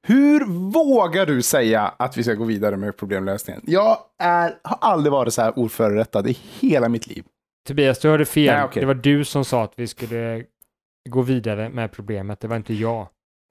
Hur 0.08 0.46
vågar 0.72 1.26
du 1.26 1.42
säga 1.42 1.82
att 2.00 2.18
vi 2.18 2.24
ska 2.24 2.34
gå 2.34 2.44
vidare 2.44 2.78
med 2.78 2.98
problemlösningen? 2.98 3.62
Jag 3.66 3.98
är, 4.20 4.60
har 4.64 4.78
aldrig 4.82 5.12
varit 5.12 5.34
så 5.34 5.42
här 5.42 5.60
oförrättad 5.60 6.28
i 6.28 6.38
hela 6.60 6.90
mitt 6.90 7.08
liv. 7.08 7.24
Tobias, 7.68 8.00
du 8.00 8.10
hörde 8.10 8.26
fel. 8.26 8.56
Nej, 8.56 8.64
okej. 8.64 8.80
Det 8.80 8.86
var 8.86 8.94
du 8.94 9.26
som 9.26 9.46
sa 9.46 9.64
att 9.64 9.74
vi 9.76 9.88
skulle 9.88 10.46
gå 11.10 11.22
vidare 11.22 11.70
med 11.70 11.92
problemet. 11.92 12.40
Det 12.40 12.48
var 12.48 12.56
inte 12.56 12.74
jag. 12.74 13.08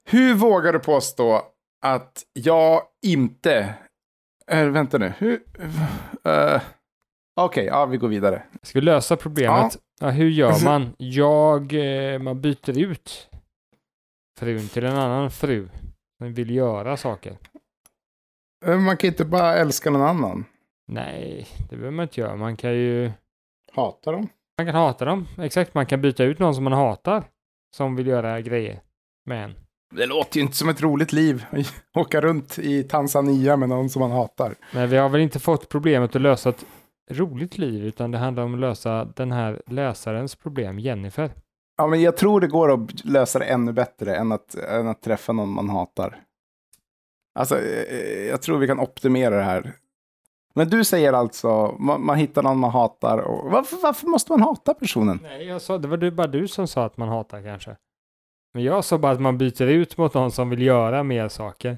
Hur 0.09 0.33
vågar 0.33 0.73
du 0.73 0.79
påstå 0.79 1.41
att 1.85 2.23
jag 2.33 2.81
inte... 3.05 3.73
Äh, 4.51 4.65
vänta 4.65 4.97
nu. 4.97 5.13
Hur... 5.17 5.33
Uh, 6.27 6.61
Okej, 7.35 7.65
ja, 7.65 7.85
vi 7.85 7.97
går 7.97 8.07
vidare. 8.07 8.43
Ska 8.61 8.79
vi 8.79 8.85
lösa 8.85 9.15
problemet? 9.15 9.77
Ja. 10.01 10.09
hur 10.09 10.29
gör 10.29 10.63
man? 10.65 10.93
Jag, 10.97 11.73
eh, 12.13 12.19
man 12.19 12.41
byter 12.41 12.77
ut 12.79 13.29
frun 14.39 14.67
till 14.67 14.85
en 14.85 14.97
annan 14.97 15.31
fru. 15.31 15.69
som 16.17 16.33
vill 16.33 16.49
göra 16.55 16.97
saker. 16.97 17.37
Eh, 18.65 18.77
Man 18.77 18.97
kan 18.97 19.07
inte 19.07 19.25
bara 19.25 19.55
älska 19.55 19.89
någon 19.89 20.01
annan. 20.01 20.45
Nej, 20.87 21.47
det 21.69 21.75
behöver 21.75 21.91
man 21.95 22.03
inte 22.03 22.21
göra. 22.21 22.35
Man 22.35 22.57
kan 22.57 22.73
ju 22.73 23.11
Hata 23.73 24.11
dem. 24.11 24.27
man 24.57 24.65
kan 24.67 24.75
hata 24.75 25.05
dem. 25.05 25.27
Exakt, 25.37 25.73
man 25.73 25.85
kan 25.85 26.01
byta 26.01 26.23
ut 26.23 26.39
någon 26.39 26.55
som 26.55 26.63
man 26.63 26.73
hatar. 26.73 27.23
Som 27.75 27.95
vill 27.95 28.07
göra 28.07 28.41
grejer 28.41 28.79
med 29.25 29.43
en. 29.43 29.53
Det 29.95 30.05
låter 30.05 30.37
ju 30.37 30.41
inte 30.41 30.57
som 30.57 30.69
ett 30.69 30.81
roligt 30.81 31.13
liv. 31.13 31.45
Åka 31.97 32.21
runt 32.21 32.59
i 32.59 32.83
Tanzania 32.83 33.57
med 33.57 33.69
någon 33.69 33.89
som 33.89 33.99
man 33.99 34.11
hatar. 34.11 34.55
Men 34.73 34.89
vi 34.89 34.97
har 34.97 35.09
väl 35.09 35.21
inte 35.21 35.39
fått 35.39 35.69
problemet 35.69 36.15
att 36.15 36.21
lösa 36.21 36.53
roligt 37.13 37.57
liv, 37.57 37.85
utan 37.85 38.11
det 38.11 38.17
handlar 38.17 38.43
om 38.43 38.53
att 38.53 38.59
lösa 38.59 39.05
den 39.05 39.31
här 39.31 39.61
läsarens 39.67 40.35
problem, 40.35 40.79
Jennifer. 40.79 41.31
Ja, 41.77 41.87
men 41.87 42.01
jag 42.01 42.17
tror 42.17 42.41
det 42.41 42.47
går 42.47 42.73
att 42.73 43.05
lösa 43.05 43.39
det 43.39 43.45
ännu 43.45 43.73
bättre 43.73 44.15
än 44.15 44.31
att, 44.31 44.55
än 44.55 44.87
att 44.87 45.01
träffa 45.01 45.33
någon 45.33 45.49
man 45.49 45.69
hatar. 45.69 46.23
Alltså, 47.39 47.59
eh, 47.59 48.27
jag 48.29 48.41
tror 48.41 48.57
vi 48.57 48.67
kan 48.67 48.79
optimera 48.79 49.35
det 49.37 49.43
här. 49.43 49.73
Men 50.53 50.69
du 50.69 50.83
säger 50.83 51.13
alltså, 51.13 51.75
man, 51.79 52.05
man 52.05 52.17
hittar 52.17 52.43
någon 52.43 52.59
man 52.59 52.71
hatar. 52.71 53.17
Och, 53.17 53.51
varför, 53.51 53.77
varför 53.83 54.07
måste 54.07 54.31
man 54.31 54.41
hata 54.41 54.73
personen? 54.73 55.19
Nej, 55.23 55.47
jag 55.47 55.61
sa, 55.61 55.77
det 55.77 55.87
var 55.87 55.97
du, 55.97 56.11
bara 56.11 56.27
du 56.27 56.47
som 56.47 56.67
sa 56.67 56.85
att 56.85 56.97
man 56.97 57.09
hatar 57.09 57.43
kanske. 57.43 57.75
Men 58.53 58.63
jag 58.63 58.83
sa 58.83 58.97
bara 58.97 59.11
att 59.11 59.21
man 59.21 59.37
byter 59.37 59.61
ut 59.61 59.97
mot 59.97 60.13
någon 60.13 60.31
som 60.31 60.49
vill 60.49 60.61
göra 60.61 61.03
mer 61.03 61.27
saker. 61.27 61.77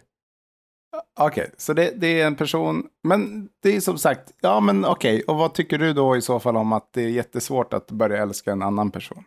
Okej, 1.19 1.51
så 1.57 1.73
det, 1.73 1.91
det 2.01 2.21
är 2.21 2.27
en 2.27 2.35
person. 2.35 2.83
Men 3.03 3.49
det 3.63 3.75
är 3.75 3.79
som 3.79 3.97
sagt, 3.97 4.31
ja 4.41 4.59
men 4.59 4.85
okej. 4.85 5.23
Och 5.27 5.35
vad 5.35 5.53
tycker 5.53 5.77
du 5.77 5.93
då 5.93 6.17
i 6.17 6.21
så 6.21 6.39
fall 6.39 6.57
om 6.57 6.73
att 6.73 6.93
det 6.93 7.01
är 7.01 7.09
jättesvårt 7.09 7.73
att 7.73 7.91
börja 7.91 8.17
älska 8.21 8.51
en 8.51 8.61
annan 8.61 8.91
person? 8.91 9.23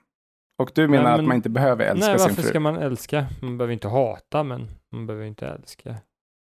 Och 0.58 0.70
du 0.74 0.88
menar 0.88 1.02
Nej, 1.04 1.12
att 1.12 1.18
men- 1.18 1.26
man 1.28 1.36
inte 1.36 1.48
behöver 1.50 1.84
älska 1.84 2.08
Nej, 2.10 2.18
sin 2.18 2.28
varför 2.28 2.42
fru? 2.42 2.48
ska 2.50 2.60
man 2.60 2.76
älska? 2.76 3.26
Man 3.42 3.58
behöver 3.58 3.72
inte 3.72 3.88
hata, 3.88 4.42
men 4.42 4.68
man 4.92 5.06
behöver 5.06 5.26
inte 5.26 5.46
älska. 5.46 5.94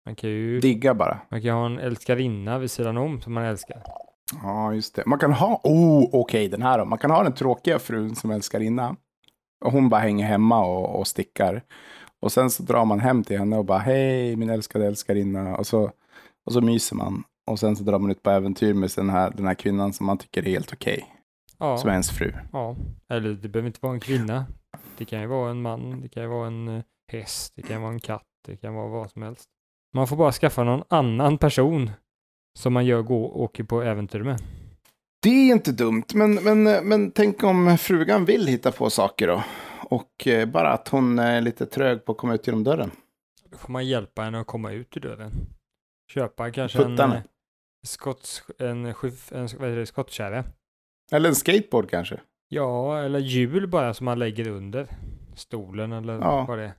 Man 0.05 0.15
kan 0.15 0.29
ju 0.29 0.59
Digga 0.59 0.93
bara. 0.93 1.19
man 1.29 1.41
kan 1.41 1.51
ha 1.51 1.65
en 1.65 1.79
älskarinna 1.79 2.59
vid 2.59 2.71
sidan 2.71 2.97
om 2.97 3.21
som 3.21 3.33
man 3.33 3.43
älskar. 3.43 3.83
Ja, 4.43 4.73
just 4.73 4.95
det. 4.95 5.03
Man 5.05 5.19
kan 5.19 5.33
ha, 5.33 5.61
oh, 5.63 6.09
okej, 6.13 6.47
den 6.47 6.61
här 6.61 6.77
då. 6.79 6.85
Man 6.85 6.97
kan 6.99 7.11
ha 7.11 7.23
den 7.23 7.33
tråkiga 7.33 7.79
frun 7.79 8.15
som 8.15 8.31
älskar 8.31 8.59
innan. 8.59 8.95
Och 9.65 9.71
hon 9.71 9.89
bara 9.89 10.01
hänger 10.01 10.25
hemma 10.25 10.65
och, 10.65 10.99
och 10.99 11.07
stickar. 11.07 11.63
Och 12.23 12.31
sen 12.31 12.49
så 12.49 12.63
drar 12.63 12.85
man 12.85 12.99
hem 12.99 13.23
till 13.23 13.37
henne 13.39 13.57
och 13.57 13.65
bara, 13.65 13.79
hej 13.79 14.35
min 14.35 14.49
älskade 14.49 14.87
älskarinna. 14.87 15.57
Och 15.57 15.67
så, 15.67 15.91
och 16.45 16.53
så 16.53 16.61
myser 16.61 16.95
man. 16.95 17.23
Och 17.51 17.59
sen 17.59 17.75
så 17.75 17.83
drar 17.83 17.99
man 17.99 18.11
ut 18.11 18.23
på 18.23 18.29
äventyr 18.29 18.73
med 18.73 18.89
den 18.95 19.09
här, 19.09 19.31
den 19.31 19.47
här 19.47 19.53
kvinnan 19.53 19.93
som 19.93 20.05
man 20.05 20.17
tycker 20.17 20.41
är 20.47 20.49
helt 20.51 20.73
okej. 20.73 21.05
Ja, 21.59 21.77
Som 21.77 21.89
är 21.89 21.93
ens 21.93 22.11
fru. 22.11 22.33
ja. 22.51 22.75
Eller 23.09 23.29
det 23.29 23.47
behöver 23.49 23.67
inte 23.67 23.79
vara 23.81 23.93
en 23.93 23.99
kvinna. 23.99 24.45
Det 24.97 25.05
kan 25.05 25.21
ju 25.21 25.27
vara 25.27 25.51
en 25.51 25.61
man, 25.61 26.01
det 26.01 26.09
kan 26.09 26.23
ju 26.23 26.29
vara 26.29 26.47
en 26.47 26.67
eh, 26.67 26.83
häst, 27.11 27.53
det 27.55 27.61
kan 27.61 27.81
vara 27.81 27.91
en 27.93 27.99
katt, 27.99 28.23
det 28.47 28.57
kan 28.57 28.73
vara 28.73 28.87
vad 28.87 29.11
som 29.11 29.21
helst. 29.21 29.45
Man 29.93 30.07
får 30.07 30.15
bara 30.15 30.31
skaffa 30.31 30.63
någon 30.63 30.83
annan 30.89 31.37
person 31.37 31.91
som 32.59 32.73
man 32.73 32.85
gör 32.85 33.01
gå 33.01 33.31
åker 33.31 33.63
på 33.63 33.81
äventyr 33.81 34.23
med. 34.23 34.39
Det 35.23 35.29
är 35.29 35.51
inte 35.53 35.71
dumt, 35.71 36.03
men, 36.13 36.33
men, 36.33 36.63
men 36.63 37.11
tänk 37.11 37.43
om 37.43 37.77
frugan 37.77 38.25
vill 38.25 38.47
hitta 38.47 38.71
på 38.71 38.89
saker 38.89 39.27
då. 39.27 39.43
Och 39.85 40.27
eh, 40.27 40.45
bara 40.45 40.73
att 40.73 40.87
hon 40.87 41.19
är 41.19 41.41
lite 41.41 41.65
trög 41.65 42.05
på 42.05 42.11
att 42.11 42.17
komma 42.17 42.33
ut 42.35 42.47
genom 42.47 42.63
dörren. 42.63 42.91
Då 43.49 43.57
får 43.57 43.71
man 43.71 43.87
hjälpa 43.87 44.21
henne 44.21 44.39
att 44.39 44.47
komma 44.47 44.71
ut 44.71 44.97
ur 44.97 45.01
dörren. 45.01 45.31
Köpa 46.13 46.51
kanske 46.51 46.77
Putta 46.77 47.03
en, 47.03 47.11
eh, 47.11 47.21
skotts, 47.85 48.43
en, 48.59 48.85
en 48.85 48.93
vad 49.31 49.41
heter 49.41 49.75
det, 49.75 49.85
skottkärra. 49.85 50.43
Eller 51.11 51.29
en 51.29 51.35
skateboard 51.35 51.89
kanske. 51.89 52.19
Ja, 52.47 52.99
eller 52.99 53.19
hjul 53.19 53.67
bara 53.67 53.93
som 53.93 54.05
man 54.05 54.19
lägger 54.19 54.47
under 54.47 54.87
stolen 55.35 55.91
eller 55.91 56.13
Ja. 56.13 56.45
vad 56.47 56.57
det 56.57 56.63
är. 56.63 56.73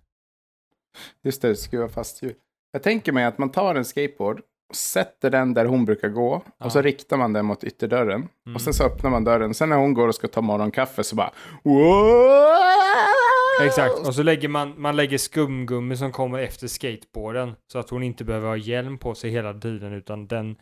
Just 1.22 1.42
det, 1.42 1.56
skruva 1.56 1.88
fast 1.88 2.22
hjul. 2.22 2.34
Jag 2.72 2.82
tänker 2.82 3.12
mig 3.12 3.24
att 3.24 3.38
man 3.38 3.50
tar 3.52 3.74
en 3.74 3.84
skateboard 3.84 4.42
sätter 4.72 5.30
den 5.30 5.54
där 5.54 5.64
hon 5.64 5.84
brukar 5.84 6.08
gå. 6.08 6.42
Ja. 6.58 6.66
Och 6.66 6.72
så 6.72 6.82
riktar 6.82 7.16
man 7.16 7.32
den 7.32 7.46
mot 7.46 7.64
ytterdörren. 7.64 8.28
Mm. 8.46 8.54
Och 8.54 8.60
sen 8.60 8.74
så 8.74 8.84
öppnar 8.84 9.10
man 9.10 9.24
dörren. 9.24 9.54
Sen 9.54 9.68
när 9.68 9.76
hon 9.76 9.94
går 9.94 10.08
och 10.08 10.14
ska 10.14 10.28
ta 10.28 10.40
morgonkaffe 10.40 11.04
så 11.04 11.16
bara... 11.16 11.32
Wow! 11.64 12.64
Exakt, 13.62 14.06
och 14.06 14.14
så 14.14 14.22
lägger 14.22 14.48
man, 14.48 14.80
man 14.80 14.96
lägger 14.96 15.18
skumgummi 15.18 15.96
som 15.96 16.12
kommer 16.12 16.38
efter 16.38 16.66
skateboarden 16.66 17.54
så 17.72 17.78
att 17.78 17.90
hon 17.90 18.02
inte 18.02 18.24
behöver 18.24 18.48
ha 18.48 18.56
hjälm 18.56 18.98
på 18.98 19.14
sig 19.14 19.30
hela 19.30 19.54
tiden 19.54 19.92
utan 19.92 20.26
den, 20.26 20.56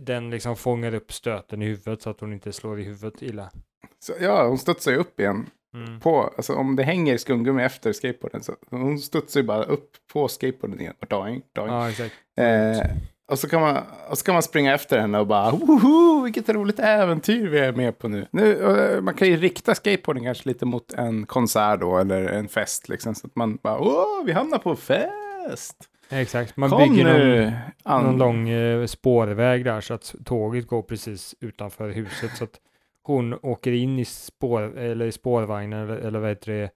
den 0.00 0.30
liksom 0.30 0.56
fångar 0.56 0.94
upp 0.94 1.12
stöten 1.12 1.62
i 1.62 1.66
huvudet 1.66 2.02
så 2.02 2.10
att 2.10 2.20
hon 2.20 2.32
inte 2.32 2.52
slår 2.52 2.80
i 2.80 2.82
huvudet 2.82 3.22
illa. 3.22 3.50
Så, 3.98 4.12
ja, 4.20 4.48
hon 4.48 4.58
studsar 4.58 4.92
ju 4.92 4.96
upp 4.96 5.20
igen. 5.20 5.46
Mm. 5.74 6.00
På, 6.00 6.32
alltså 6.36 6.54
om 6.54 6.76
det 6.76 6.82
hänger 6.82 7.16
skumgummi 7.16 7.62
efter 7.62 7.92
skateboarden 7.92 8.42
så 8.42 8.52
hon 8.70 8.98
studsar 8.98 9.40
ju 9.40 9.46
bara 9.46 9.62
upp 9.62 9.90
på 10.12 10.28
skateboarden 10.28 10.80
igen. 10.80 10.94
Doing, 11.08 11.42
doing. 11.52 11.72
Ja, 11.72 11.90
exakt. 11.90 12.14
Eh, 12.38 12.90
och, 13.30 13.38
så 13.38 13.48
kan 13.48 13.60
man, 13.60 13.76
och 14.10 14.18
så 14.18 14.24
kan 14.24 14.34
man 14.34 14.42
springa 14.42 14.74
efter 14.74 14.98
henne 14.98 15.18
och 15.18 15.26
bara 15.26 15.50
woho, 15.50 16.22
vilket 16.24 16.48
roligt 16.48 16.78
äventyr 16.78 17.48
vi 17.48 17.58
är 17.58 17.72
med 17.72 17.98
på 17.98 18.08
nu. 18.08 18.26
nu 18.30 18.52
eh, 18.94 19.00
man 19.00 19.14
kan 19.14 19.28
ju 19.28 19.36
rikta 19.36 19.74
skateboarden 19.74 20.24
kanske 20.24 20.48
lite 20.48 20.66
mot 20.66 20.92
en 20.92 21.26
konsert 21.26 21.80
då 21.80 21.98
eller 21.98 22.24
en 22.24 22.48
fest 22.48 22.88
liksom. 22.88 23.14
Så 23.14 23.26
att 23.26 23.36
man 23.36 23.58
bara 23.62 23.78
åh, 23.78 24.24
vi 24.24 24.32
hamnar 24.32 24.58
på 24.58 24.76
fest. 24.76 25.76
Exakt, 26.10 26.56
man 26.56 26.70
Kom 26.70 26.78
bygger 26.78 27.04
någon. 27.44 27.52
An- 27.82 28.04
någon 28.04 28.18
lång 28.18 28.48
eh, 28.48 28.86
spårväg 28.86 29.64
där 29.64 29.80
så 29.80 29.94
att 29.94 30.14
tåget 30.24 30.66
går 30.66 30.82
precis 30.82 31.34
utanför 31.40 31.90
huset 31.90 32.36
så 32.36 32.44
att 32.44 32.60
hon 33.08 33.38
åker 33.42 33.72
in 33.72 33.98
i, 33.98 34.04
spår, 34.04 34.78
eller 34.78 35.06
i 35.06 35.12
spårvagnen 35.12 35.80
eller, 35.82 35.96
eller 35.96 36.18
vad 36.18 36.28
heter 36.28 36.52
det, 36.52 36.70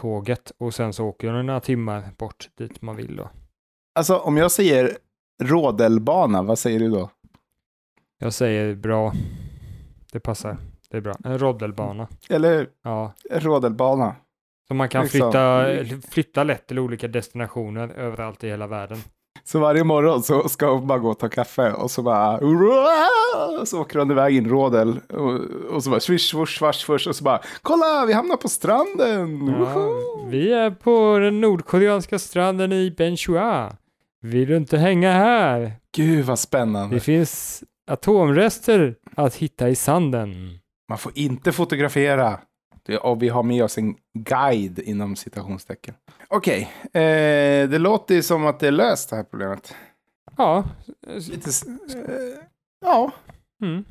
tåget 0.00 0.52
och 0.58 0.74
sen 0.74 0.92
så 0.92 1.04
åker 1.06 1.28
hon 1.32 1.46
några 1.46 1.60
timmar 1.60 2.02
bort 2.18 2.48
dit 2.58 2.82
man 2.82 2.96
vill 2.96 3.16
då. 3.16 3.30
Alltså 3.94 4.16
om 4.18 4.36
jag 4.36 4.50
säger 4.52 4.96
rådelbana, 5.42 6.42
vad 6.42 6.58
säger 6.58 6.78
du 6.80 6.88
då? 6.90 7.10
Jag 8.18 8.32
säger 8.32 8.74
bra. 8.74 9.12
Det 10.12 10.20
passar. 10.20 10.56
Det 10.90 10.96
är 10.96 11.00
bra. 11.00 11.14
En 11.24 11.38
roddelbana. 11.38 12.08
Eller 12.28 12.68
Ja. 12.82 13.12
rådelbana. 13.30 14.16
Så 14.68 14.74
man 14.74 14.88
kan 14.88 15.02
Liksom. 15.02 15.20
flytta, 15.20 16.08
flytta 16.10 16.44
lätt 16.44 16.66
till 16.66 16.78
olika 16.78 17.08
destinationer 17.08 17.88
överallt 17.88 18.44
i 18.44 18.48
hela 18.48 18.66
världen. 18.66 18.98
Så 19.46 19.58
varje 19.58 19.84
morgon 19.84 20.22
så 20.22 20.48
ska 20.48 20.70
hon 20.70 20.86
bara 20.86 20.98
gå 20.98 21.10
och 21.10 21.18
ta 21.18 21.28
kaffe 21.28 21.72
och 21.72 21.90
så 21.90 22.02
bara 22.02 22.38
så 23.66 23.80
åker 23.80 23.98
hon 23.98 24.10
iväg 24.10 24.34
i 24.34 24.38
en 24.38 24.48
rådel 24.48 25.00
och, 25.08 25.40
och 25.74 25.84
så 25.84 25.90
bara 25.90 26.00
swish, 26.00 26.30
swoosh, 26.30 26.58
swash, 26.58 26.72
swash 26.86 27.08
och 27.08 27.16
så 27.16 27.24
bara 27.24 27.40
kolla 27.62 28.06
vi 28.06 28.12
hamnar 28.12 28.36
på 28.36 28.48
stranden. 28.48 29.46
Ja, 29.46 29.52
Woho!" 29.52 30.28
vi 30.28 30.52
är 30.52 30.70
på 30.70 31.18
den 31.18 31.40
nordkoreanska 31.40 32.18
stranden 32.18 32.72
i 32.72 32.90
Benchua. 32.90 33.76
Vill 34.22 34.48
du 34.48 34.56
inte 34.56 34.78
hänga 34.78 35.12
här? 35.12 35.72
Gud 35.96 36.24
vad 36.24 36.38
spännande. 36.38 36.96
Det 36.96 37.00
finns 37.00 37.64
atomrester 37.86 38.94
att 39.14 39.34
hitta 39.34 39.68
i 39.68 39.74
sanden. 39.74 40.58
Man 40.88 40.98
får 40.98 41.12
inte 41.14 41.52
fotografera. 41.52 42.38
Och 43.00 43.22
vi 43.22 43.28
har 43.28 43.42
med 43.42 43.64
oss 43.64 43.78
en 43.78 43.94
guide 44.18 44.78
inom 44.78 45.16
citationstecken. 45.16 45.94
Okej, 46.36 46.70
eh, 46.84 47.68
det 47.68 47.78
låter 47.78 48.14
ju 48.14 48.22
som 48.22 48.46
att 48.46 48.60
det 48.60 48.66
är 48.66 48.72
löst 48.72 49.10
det 49.10 49.16
här 49.16 49.22
problemet. 49.24 49.74
Ja. 50.36 50.64
Lite, 51.06 51.50
eh, 51.96 52.44
ja, 52.80 53.12
Mm. 53.62 53.84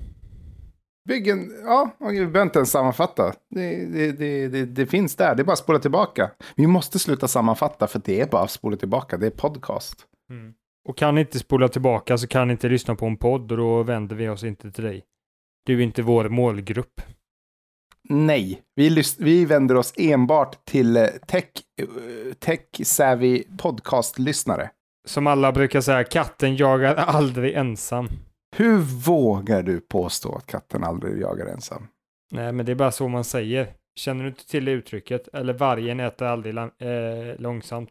byggen, 1.08 1.52
ja, 1.64 1.92
vi 2.00 2.06
behöver 2.06 2.42
inte 2.42 2.60
ens 2.60 2.72
sammanfatta. 2.72 3.34
Det, 3.50 3.86
det, 3.86 4.12
det, 4.48 4.66
det, 4.66 4.86
finns 4.86 5.16
där, 5.16 5.36
det 5.36 5.42
är 5.42 5.44
bara 5.46 5.54
att 5.54 5.60
spola 5.60 5.80
tillbaka. 5.80 6.32
Vi 6.56 6.68
måste 6.68 7.00
sluta 7.00 7.28
sammanfatta 7.28 7.88
för 7.88 8.02
det 8.06 8.22
är 8.22 8.28
bara 8.28 8.44
att 8.44 8.52
spola 8.52 8.78
tillbaka, 8.78 9.18
det 9.18 9.26
är 9.26 9.32
podcast. 9.32 10.06
Mm. 10.30 10.54
Och 10.90 10.98
kan 10.98 11.18
inte 11.18 11.40
spola 11.40 11.68
tillbaka 11.68 12.18
så 12.18 12.28
kan 12.28 12.52
inte 12.52 12.70
lyssna 12.70 12.96
på 12.96 13.06
en 13.06 13.18
podd 13.18 13.52
och 13.52 13.58
då 13.58 13.84
vänder 13.84 14.16
vi 14.16 14.30
oss 14.30 14.44
inte 14.44 14.72
till 14.72 14.84
dig. 14.84 15.04
Du 15.66 15.80
är 15.80 15.84
inte 15.84 16.02
vår 16.02 16.30
målgrupp. 16.30 17.02
Nej, 18.10 18.62
vi, 18.76 19.04
vi 19.20 19.46
vänder 19.46 19.76
oss 19.76 19.94
enbart 19.98 20.66
till 20.66 20.98
eh, 20.98 21.06
tech, 21.28 21.46
eh, 21.82 21.86
tech-savvy 22.40 23.44
podcast-lyssnare. 23.58 24.70
Som 25.08 25.28
alla 25.28 25.52
brukar 25.52 25.82
säga, 25.82 26.04
katten 26.04 26.56
jagar 26.56 26.96
aldrig 26.96 27.54
ensam. 27.54 28.08
Hur 28.56 28.78
vågar 28.78 29.64
du 29.64 29.80
påstå 29.82 30.36
att 30.36 30.48
katten 30.48 30.84
aldrig 30.84 31.22
jagar 31.22 31.46
ensam? 31.46 31.88
Nej, 32.32 32.52
men 32.52 32.66
det 32.66 32.72
är 32.72 32.76
bara 32.76 32.92
så 32.92 33.08
man 33.08 33.24
säger. 33.24 33.68
Känner 34.00 34.24
du 34.24 34.30
inte 34.30 34.48
till 34.48 34.66
det 34.66 34.72
uttrycket? 34.72 35.28
Eller 35.34 35.54
vargen 35.54 36.00
äter 36.00 36.28
aldrig 36.28 36.58
eh, 36.58 36.68
långsamt. 37.38 37.90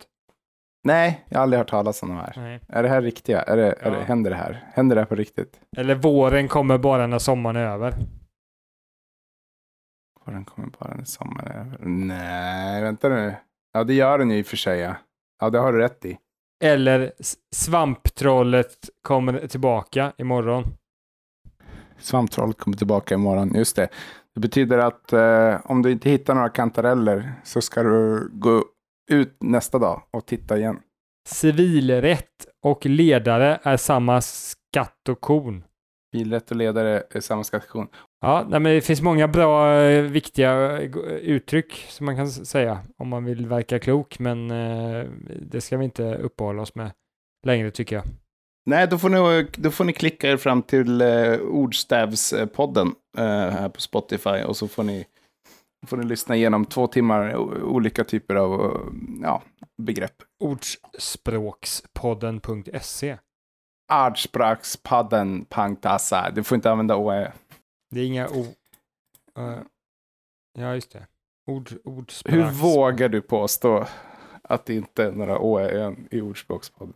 Nej, 0.84 1.24
jag 1.28 1.38
har 1.38 1.42
aldrig 1.42 1.58
hört 1.58 1.70
talas 1.70 2.02
om 2.02 2.08
de 2.08 2.18
här. 2.18 2.32
Nej. 2.36 2.60
Är 2.68 2.82
det 2.82 2.88
här 2.88 3.02
riktiga? 3.02 3.42
Är 3.42 3.56
det, 3.56 3.66
är 3.66 3.76
Ja. 3.84 3.90
det, 3.90 4.04
händer 4.04 4.30
det 4.30 4.36
här? 4.36 4.64
Händer 4.74 4.96
det 4.96 5.00
här 5.02 5.06
på 5.06 5.14
riktigt? 5.14 5.60
Eller 5.76 5.94
våren 5.94 6.48
kommer 6.48 6.78
bara 6.78 7.06
när 7.06 7.18
sommaren 7.18 7.56
är 7.56 7.66
över. 7.66 7.94
Och 10.24 10.32
den 10.32 10.44
kommer 10.44 10.68
bara 10.78 10.94
när 10.94 11.04
sommaren 11.04 11.48
är 11.48 11.60
över. 11.60 11.78
Nej, 11.86 12.82
vänta 12.82 13.08
nu. 13.08 13.34
Ja, 13.72 13.84
det 13.84 13.94
gör 13.94 14.18
den 14.18 14.30
ju 14.30 14.38
i 14.38 14.42
och 14.42 14.46
för 14.46 14.56
sig. 14.56 14.78
Ja, 14.78 14.96
ja 15.40 15.50
det 15.50 15.58
har 15.58 15.72
du 15.72 15.78
rätt 15.78 16.04
i. 16.04 16.18
Eller 16.64 17.12
svamptrollet 17.54 18.76
kommer 19.02 19.46
tillbaka 19.46 20.12
imorgon. 20.18 20.64
Svamptrollet 21.98 22.58
kommer 22.58 22.76
tillbaka 22.76 23.14
imorgon. 23.14 23.54
Just 23.54 23.76
det. 23.76 23.88
Det 24.34 24.40
betyder 24.40 24.78
att 24.78 25.12
eh, 25.12 25.70
om 25.70 25.82
du 25.82 25.90
inte 25.90 26.10
hittar 26.10 26.34
några 26.34 26.48
kantareller 26.48 27.32
så 27.44 27.60
ska 27.60 27.82
du 27.82 28.30
gå 28.32 28.64
ut 29.10 29.36
nästa 29.40 29.78
dag 29.78 30.02
och 30.10 30.26
titta 30.26 30.58
igen. 30.58 30.80
Civilrätt 31.28 32.46
och 32.62 32.86
ledare 32.86 33.60
är 33.62 33.76
samma 33.76 34.20
skatt 34.20 35.08
och 35.08 35.20
kon. 35.20 35.64
Bilrätt 36.12 36.50
och 36.50 36.56
ledare 36.56 37.02
är 37.10 37.20
samma 37.20 37.44
skattekon. 37.44 37.88
Ja, 38.24 38.46
nej, 38.48 38.60
men 38.60 38.74
det 38.74 38.80
finns 38.80 39.02
många 39.02 39.28
bra, 39.28 39.74
eh, 39.74 40.02
viktiga 40.02 40.80
eh, 40.80 40.90
uttryck 41.06 41.86
som 41.88 42.06
man 42.06 42.16
kan 42.16 42.28
säga 42.28 42.80
om 42.98 43.08
man 43.08 43.24
vill 43.24 43.46
verka 43.46 43.78
klok, 43.78 44.18
men 44.18 44.50
eh, 44.50 45.04
det 45.40 45.60
ska 45.60 45.76
vi 45.76 45.84
inte 45.84 46.14
uppehålla 46.14 46.62
oss 46.62 46.74
med 46.74 46.90
längre 47.46 47.70
tycker 47.70 47.96
jag. 47.96 48.04
Nej, 48.66 48.88
då 48.88 48.98
får 48.98 49.08
ni, 49.08 49.46
då 49.56 49.70
får 49.70 49.84
ni 49.84 49.92
klicka 49.92 50.30
er 50.30 50.36
fram 50.36 50.62
till 50.62 51.00
eh, 51.00 51.34
Ordstävspodden 51.40 52.94
eh, 53.18 53.24
här 53.24 53.68
på 53.68 53.80
Spotify 53.80 54.42
och 54.46 54.56
så 54.56 54.68
får 54.68 54.82
ni, 54.82 55.06
får 55.86 55.96
ni 55.96 56.04
lyssna 56.04 56.36
igenom 56.36 56.64
två 56.64 56.86
timmar 56.86 57.36
olika 57.64 58.04
typer 58.04 58.34
av 58.34 58.80
ja, 59.22 59.42
begrepp. 59.82 60.14
Ordspråkspodden.se. 60.44 63.16
Artspraxpadden.asa. 63.92 66.30
Du 66.30 66.42
får 66.42 66.56
inte 66.56 66.70
använda 66.70 66.96
OE. 66.96 67.32
Det 67.92 68.00
är 68.00 68.06
inga 68.06 68.28
o... 68.28 68.46
Uh, 69.38 69.62
ja, 70.58 70.74
just 70.74 70.90
det. 70.90 71.06
Ord, 71.46 71.72
ordspråks... 71.84 72.36
Hur 72.36 72.50
vågar 72.50 73.08
du 73.08 73.22
påstå 73.22 73.86
att 74.42 74.66
det 74.66 74.74
inte 74.74 75.04
är 75.04 75.12
några 75.12 75.38
Å 75.38 75.60
i 76.10 76.20
Ordspråkspodden? 76.20 76.94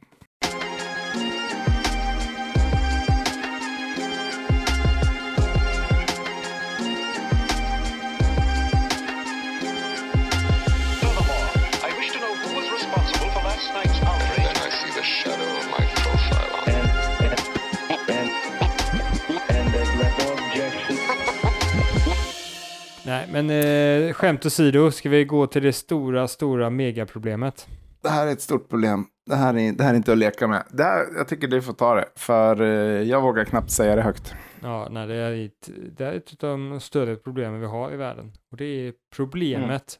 Nej, 23.06 23.28
men 23.32 23.50
eh, 23.50 24.12
skämt 24.12 24.46
åsido 24.46 24.90
ska 24.90 25.08
vi 25.08 25.24
gå 25.24 25.46
till 25.46 25.62
det 25.62 25.72
stora, 25.72 26.28
stora 26.28 26.70
megaproblemet. 26.70 27.66
Det 28.02 28.08
här 28.08 28.26
är 28.26 28.32
ett 28.32 28.40
stort 28.40 28.68
problem. 28.68 29.06
Det 29.26 29.36
här 29.36 29.58
är, 29.58 29.72
det 29.72 29.84
här 29.84 29.92
är 29.92 29.96
inte 29.96 30.12
att 30.12 30.18
leka 30.18 30.48
med. 30.48 30.64
Det 30.70 30.82
här, 30.82 31.06
jag 31.16 31.28
tycker 31.28 31.48
du 31.48 31.62
får 31.62 31.72
ta 31.72 31.94
det, 31.94 32.08
för 32.16 32.62
eh, 32.62 33.02
jag 33.02 33.22
vågar 33.22 33.44
knappt 33.44 33.70
säga 33.70 33.96
det 33.96 34.02
högt. 34.02 34.34
Ja, 34.62 34.88
nej, 34.90 35.06
det 35.06 35.14
är 35.14 35.44
ett, 35.46 35.70
det 35.96 36.06
är 36.06 36.12
ett 36.12 36.44
av 36.44 36.50
de 36.50 36.80
större 36.80 37.16
problemen 37.16 37.60
vi 37.60 37.66
har 37.66 37.92
i 37.92 37.96
världen. 37.96 38.32
Och 38.50 38.56
det 38.56 38.64
är 38.64 38.92
problemet 39.16 39.98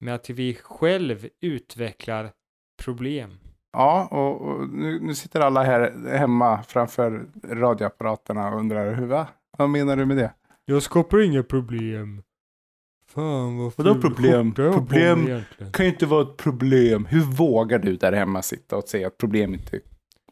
med 0.00 0.14
att 0.14 0.30
vi 0.30 0.54
själv 0.54 1.28
utvecklar 1.40 2.30
problem. 2.84 3.30
Ja, 3.72 4.08
och, 4.10 4.40
och 4.40 4.68
nu, 4.68 5.00
nu 5.00 5.14
sitter 5.14 5.40
alla 5.40 5.62
här 5.62 6.08
hemma 6.16 6.62
framför 6.62 7.26
radioapparaterna 7.50 8.48
och 8.48 8.58
undrar 8.58 8.94
hur 8.94 9.06
va? 9.06 9.26
Vad 9.58 9.70
menar 9.70 9.96
du 9.96 10.06
med 10.06 10.16
det? 10.16 10.32
Jag 10.64 10.82
skapar 10.82 11.20
inga 11.20 11.42
problem. 11.42 12.22
Fan 13.08 13.58
vad 13.58 13.72
Vadå 13.76 13.92
ful 13.94 14.02
problem? 14.02 14.54
på 14.54 14.72
Problem- 14.72 15.26
egentligen. 15.28 15.72
kan 15.72 15.86
ju 15.86 15.92
inte 15.92 16.06
vara 16.06 16.22
ett 16.22 16.36
problem. 16.36 17.06
Hur 17.06 17.20
vågar 17.20 17.78
du 17.78 17.96
där 17.96 18.12
hemma 18.12 18.42
sitta 18.42 18.76
och 18.76 18.88
säga 18.88 19.06
att 19.06 19.18
problem 19.18 19.54
inte 19.54 19.80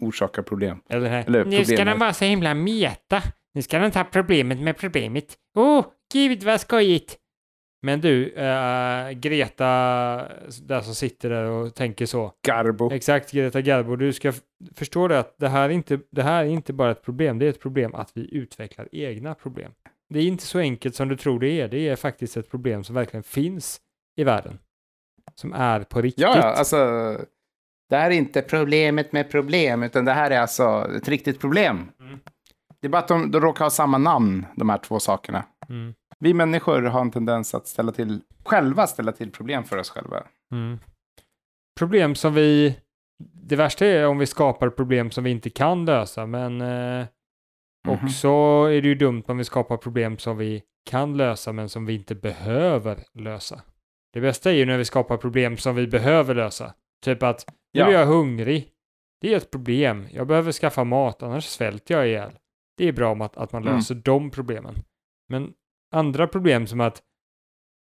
orsakar 0.00 0.42
problem? 0.42 0.78
Eller 0.88 1.09
här. 1.11 1.25
Eller 1.26 1.45
nu 1.45 1.64
ska 1.64 1.85
den 1.85 1.99
vara 1.99 2.12
så 2.12 2.25
himla 2.25 2.54
meta. 2.54 3.23
Nu 3.54 3.62
ska 3.62 3.78
den 3.78 3.90
ta 3.90 4.04
problemet 4.04 4.61
med 4.61 4.78
problemet. 4.78 5.35
Åh, 5.56 5.78
oh, 5.80 5.85
gud 6.12 6.42
vad 6.42 6.61
skojigt. 6.61 7.18
Men 7.83 8.00
du, 8.00 8.28
eh, 8.33 9.11
Greta, 9.11 9.64
där 10.62 10.80
som 10.80 10.95
sitter 10.95 11.30
där 11.30 11.45
och 11.45 11.75
tänker 11.75 12.06
så. 12.06 12.33
Garbo. 12.47 12.90
Exakt, 12.92 13.33
Greta 13.33 13.61
Garbo, 13.61 13.97
du 13.97 14.12
ska 14.12 14.33
förstå 14.75 15.09
det 15.09 15.18
att 15.18 15.35
det 15.38 15.49
här, 15.49 15.64
är 15.68 15.73
inte, 15.73 15.99
det 16.11 16.23
här 16.23 16.45
är 16.45 16.49
inte 16.49 16.73
bara 16.73 16.90
ett 16.90 17.02
problem, 17.02 17.38
det 17.38 17.47
är 17.47 17.50
ett 17.50 17.61
problem 17.61 17.95
att 17.95 18.11
vi 18.14 18.35
utvecklar 18.35 18.88
egna 18.92 19.35
problem. 19.35 19.73
Det 20.08 20.18
är 20.18 20.26
inte 20.26 20.46
så 20.46 20.58
enkelt 20.58 20.94
som 20.94 21.08
du 21.08 21.16
tror 21.16 21.40
det 21.40 21.60
är, 21.60 21.68
det 21.68 21.88
är 21.88 21.96
faktiskt 21.96 22.36
ett 22.36 22.50
problem 22.50 22.84
som 22.84 22.94
verkligen 22.94 23.22
finns 23.22 23.80
i 24.16 24.25
världen. 24.25 24.58
Som 25.34 25.52
är 25.52 25.80
på 25.80 26.00
riktigt. 26.00 26.22
Ja, 26.22 26.42
alltså. 26.42 26.76
Det 27.88 27.96
här 27.96 28.10
är 28.10 28.14
inte 28.14 28.42
problemet 28.42 29.12
med 29.12 29.30
problem, 29.30 29.82
utan 29.82 30.04
det 30.04 30.12
här 30.12 30.30
är 30.30 30.40
alltså 30.40 30.90
ett 30.96 31.08
riktigt 31.08 31.40
problem. 31.40 31.90
Mm. 32.00 32.18
Det 32.80 32.86
är 32.86 32.90
bara 32.90 32.98
att 32.98 33.08
de, 33.08 33.30
de 33.30 33.40
råkar 33.40 33.64
ha 33.64 33.70
samma 33.70 33.98
namn, 33.98 34.46
de 34.56 34.68
här 34.68 34.78
två 34.78 35.00
sakerna. 35.00 35.44
Mm. 35.68 35.94
Vi 36.18 36.34
människor 36.34 36.82
har 36.82 37.00
en 37.00 37.10
tendens 37.10 37.54
att 37.54 37.66
ställa 37.66 37.92
till, 37.92 38.20
själva 38.44 38.86
ställa 38.86 39.12
till 39.12 39.30
problem 39.30 39.64
för 39.64 39.78
oss 39.78 39.90
själva. 39.90 40.22
Mm. 40.52 40.78
Problem 41.78 42.14
som 42.14 42.34
vi... 42.34 42.78
Det 43.32 43.56
värsta 43.56 43.86
är 43.86 44.06
om 44.06 44.18
vi 44.18 44.26
skapar 44.26 44.70
problem 44.70 45.10
som 45.10 45.25
vi 45.25 45.30
inte 45.30 45.50
kan 45.50 45.84
lösa, 45.84 46.26
men 46.26 46.60
eh, 46.60 47.06
Mhm. 47.87 48.05
också 48.05 48.28
är 48.71 48.83
det 48.83 48.88
ju 48.88 48.95
dumt 48.95 49.23
om 49.26 49.38
vi 49.38 49.45
skapar 49.45 49.76
problem 49.76 50.19
som 50.19 50.37
vi 50.37 50.62
kan 50.90 51.16
lösa, 51.16 51.52
men 51.52 51.69
som 51.69 51.87
vi 51.87 51.95
inte 51.95 52.14
behöver 52.14 52.99
lösa. 53.14 53.61
Det 54.12 54.21
bästa 54.21 54.50
är 54.50 54.55
ju 54.55 54.64
när 54.66 54.78
vi 54.78 54.85
skapar 54.85 55.16
problem 55.16 55.57
som 55.57 55.75
vi 55.76 55.87
behöver 55.87 56.35
lösa. 56.35 56.75
Typ 57.05 57.23
att, 57.23 57.45
nu 57.75 57.81
Ja. 57.81 57.87
är 57.88 57.93
jag 57.93 58.07
hungrig. 58.07 58.69
Det 59.21 59.33
är 59.33 59.37
ett 59.37 59.50
problem. 59.50 60.07
Jag 60.12 60.26
behöver 60.26 60.52
skaffa 60.52 60.85
mat, 60.85 61.23
annars 61.23 61.45
svälter 61.45 61.95
jag 61.95 62.07
ihjäl. 62.09 62.33
Det 62.76 62.88
är 62.88 62.93
bra 62.93 63.12
om 63.12 63.21
att, 63.21 63.37
att 63.37 63.52
man 63.52 63.62
Mm. 63.62 63.75
löser 63.75 63.95
de 63.95 64.31
problemen. 64.31 64.75
Men 65.28 65.52
andra 65.95 66.26
problem 66.26 66.66
som 66.66 66.81
att, 66.81 67.02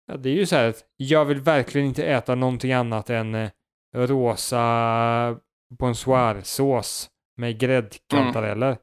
ja, 0.08 0.18
det 0.18 0.30
är 0.30 0.34
ju 0.34 0.46
så 0.46 0.56
här 0.56 0.70
att 0.70 0.84
jag 0.98 1.26
vill 1.26 1.40
verkligen 1.40 1.88
inte 1.88 2.04
äta 2.06 2.36
någonting 2.36 2.74
annat 2.74 3.10
än 3.10 3.36
eh, 3.36 3.50
rosa 3.96 5.38
bonsoir-sås 5.80 7.10
med 7.38 7.60
gräddkantareller. 7.60 8.78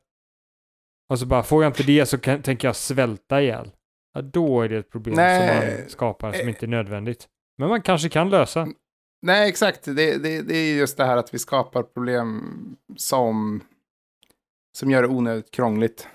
Och 1.09 1.19
så 1.19 1.27
bara, 1.27 1.43
får 1.43 1.63
jag 1.63 1.71
inte 1.71 1.83
det 1.83 2.07
så 2.07 2.19
kan, 2.19 2.43
tänker 2.43 2.69
jag 2.69 2.77
svälta 2.77 3.43
ihjäl. 3.43 3.71
Ja, 4.15 4.23
då 4.23 4.63
är 4.63 4.69
det 4.69 4.77
ett 4.77 4.91
problem 4.91 5.15
som 5.15 5.25
Nej. 5.25 5.79
man 5.81 5.89
skapar 5.91 6.33
som 6.33 6.41
Eh. 6.41 6.49
inte 6.49 6.67
är 6.67 6.69
nödvändigt. 6.69 7.27
Men 7.59 7.69
man 7.69 7.83
kanske 7.83 8.09
kan 8.09 8.31
lösa. 8.31 8.69
Nej, 9.23 9.49
exakt. 9.49 9.85
Det, 9.85 9.93
det, 10.23 10.43
det 10.43 10.57
är 10.57 10.77
just 10.77 10.97
det 10.97 11.05
här 11.05 11.17
att 11.17 11.35
vi 11.35 11.39
skapar 11.39 11.83
problem 11.83 12.43
som, 12.97 13.61
som 14.79 14.91
gör 14.91 15.03
det 15.03 15.09
onödigt 15.09 15.51
krångligt. 15.51 16.09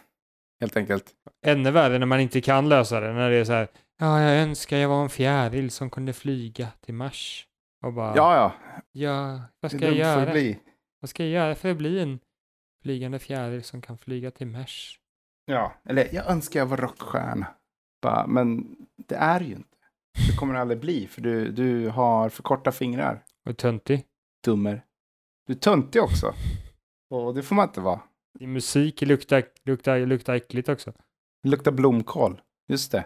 Helt 0.62 0.78
enkelt. 0.78 1.06
Ännu 1.46 1.72
värre 1.72 2.00
när 2.00 2.06
man 2.06 2.20
inte 2.20 2.42
kan 2.42 2.70
lösa 2.70 3.00
det. 3.00 3.14
När 3.14 3.30
det 3.30 3.36
är 3.38 3.44
så 3.44 3.54
här, 3.54 3.68
ja, 4.00 4.22
jag 4.22 4.38
önskar 4.42 4.78
jag 4.78 4.90
var 4.90 5.04
en 5.04 5.10
fjäril 5.10 5.72
som 5.72 5.90
kunde 5.90 6.14
flyga 6.14 6.68
till 6.86 6.94
Mars. 6.94 7.48
Och 7.86 7.94
bara, 7.94 8.16
Ja, 8.16 8.36
ja. 8.36 8.54
ja 8.92 9.42
vad 9.62 9.72
ska 9.72 9.86
jag 9.86 9.94
göra? 9.96 10.54
Vad 11.00 11.10
ska 11.10 11.24
jag 11.24 11.32
göra 11.32 11.56
för 11.56 11.72
att 11.72 11.78
bli 11.78 12.00
en 12.00 12.20
flygande 12.84 13.20
fjäril 13.20 13.64
som 13.64 13.82
kan 13.82 13.98
flyga 13.98 14.32
till 14.32 14.48
Mars? 14.48 15.00
Ja, 15.46 15.74
eller 15.86 16.16
jag 16.16 16.32
önskar 16.32 16.60
jag 16.60 16.68
var 16.68 16.78
rockstjärna. 16.78 17.48
Bara, 18.02 18.28
men 18.28 18.76
det 19.08 19.16
är 19.16 19.42
ju 19.42 19.54
inte. 19.54 19.78
Det 20.30 20.38
kommer 20.38 20.54
det 20.54 20.62
aldrig 20.62 20.80
bli, 20.80 21.08
för 21.08 21.22
du, 21.22 21.52
du 21.52 21.90
har 21.90 22.30
för 22.30 22.44
korta 22.44 22.72
fingrar. 22.72 23.24
Och 23.50 23.58
töntig. 23.58 24.06
Dummer. 24.46 24.86
Du 25.48 25.54
är 25.54 25.58
töntig 25.58 26.02
också. 26.04 26.34
Och 27.10 27.34
det 27.34 27.44
får 27.44 27.56
man 27.56 27.68
inte 27.68 27.82
vara. 27.82 28.00
Din 28.40 28.54
musik 28.54 29.02
luktar, 29.02 29.44
luktar, 29.66 30.00
luktar 30.00 30.34
äckligt 30.34 30.70
också. 30.70 30.94
Det 31.44 31.50
luktar 31.50 31.72
blomkål. 31.72 32.42
Just 32.68 32.92
det. 32.92 33.06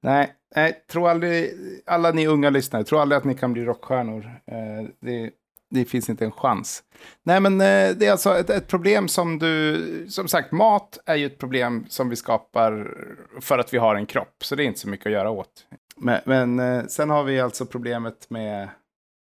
Nej, 0.00 0.34
nej, 0.56 0.84
tro 0.90 1.06
aldrig, 1.06 1.50
alla 1.86 2.10
ni 2.10 2.26
unga 2.26 2.50
lyssnare, 2.50 2.84
tro 2.84 2.98
aldrig 2.98 3.16
att 3.18 3.24
ni 3.24 3.34
kan 3.34 3.52
bli 3.52 3.64
rockstjärnor. 3.64 4.40
Eh, 4.46 4.88
det, 5.00 5.30
det 5.70 5.84
finns 5.84 6.10
inte 6.10 6.24
en 6.24 6.32
chans. 6.32 6.82
Nej, 7.22 7.40
men 7.40 7.52
eh, 7.52 7.96
det 7.96 8.06
är 8.06 8.10
alltså 8.10 8.38
ett, 8.38 8.50
ett 8.50 8.66
problem 8.66 9.08
som 9.08 9.38
du, 9.38 10.06
som 10.08 10.28
sagt, 10.28 10.52
mat 10.52 10.98
är 11.06 11.14
ju 11.14 11.26
ett 11.26 11.38
problem 11.38 11.86
som 11.88 12.08
vi 12.08 12.16
skapar 12.16 12.96
för 13.40 13.58
att 13.58 13.74
vi 13.74 13.78
har 13.78 13.94
en 13.94 14.06
kropp, 14.06 14.44
så 14.44 14.54
det 14.54 14.62
är 14.62 14.66
inte 14.66 14.80
så 14.80 14.88
mycket 14.88 15.06
att 15.06 15.12
göra 15.12 15.30
åt. 15.30 15.66
Men, 15.96 16.20
men 16.24 16.58
eh, 16.58 16.84
sen 16.86 17.10
har 17.10 17.24
vi 17.24 17.40
alltså 17.40 17.66
problemet 17.66 18.30
med 18.30 18.68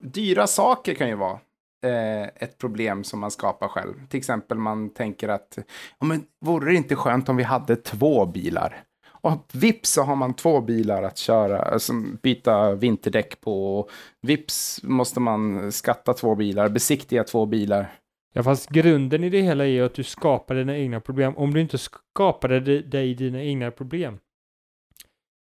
dyra 0.04 0.46
saker 0.46 0.94
kan 0.94 1.08
ju 1.08 1.14
vara 1.14 1.38
eh, 1.84 2.22
ett 2.22 2.58
problem 2.58 3.04
som 3.04 3.20
man 3.20 3.30
skapar 3.30 3.68
själv. 3.68 4.06
Till 4.08 4.18
exempel 4.18 4.58
man 4.58 4.90
tänker 4.90 5.28
att 5.28 5.58
ja, 5.98 6.06
men 6.06 6.24
vore 6.44 6.70
det 6.70 6.76
inte 6.76 6.96
skönt 6.96 7.28
om 7.28 7.36
vi 7.36 7.42
hade 7.42 7.76
två 7.76 8.26
bilar? 8.26 8.82
Och 9.26 9.46
vips 9.52 9.90
så 9.90 10.02
har 10.02 10.16
man 10.16 10.34
två 10.34 10.60
bilar 10.60 11.02
att 11.02 11.18
köra, 11.18 11.58
alltså 11.62 11.92
byta 12.22 12.74
vinterdäck 12.74 13.40
på. 13.40 13.78
Och 13.78 13.90
vips 14.22 14.80
måste 14.82 15.20
man 15.20 15.72
skatta 15.72 16.14
två 16.14 16.34
bilar, 16.34 16.68
besiktiga 16.68 17.24
två 17.24 17.46
bilar. 17.46 17.94
Ja, 18.32 18.42
fast 18.42 18.68
grunden 18.70 19.24
i 19.24 19.30
det 19.30 19.40
hela 19.42 19.64
är 19.64 19.68
ju 19.68 19.84
att 19.84 19.94
du 19.94 20.02
skapar 20.04 20.54
dina 20.54 20.76
egna 20.76 21.00
problem. 21.00 21.36
Om 21.36 21.54
du 21.54 21.60
inte 21.60 21.78
skapade 21.78 22.60
di- 22.60 22.82
dig 22.82 23.14
dina 23.14 23.42
egna 23.42 23.70
problem 23.70 24.18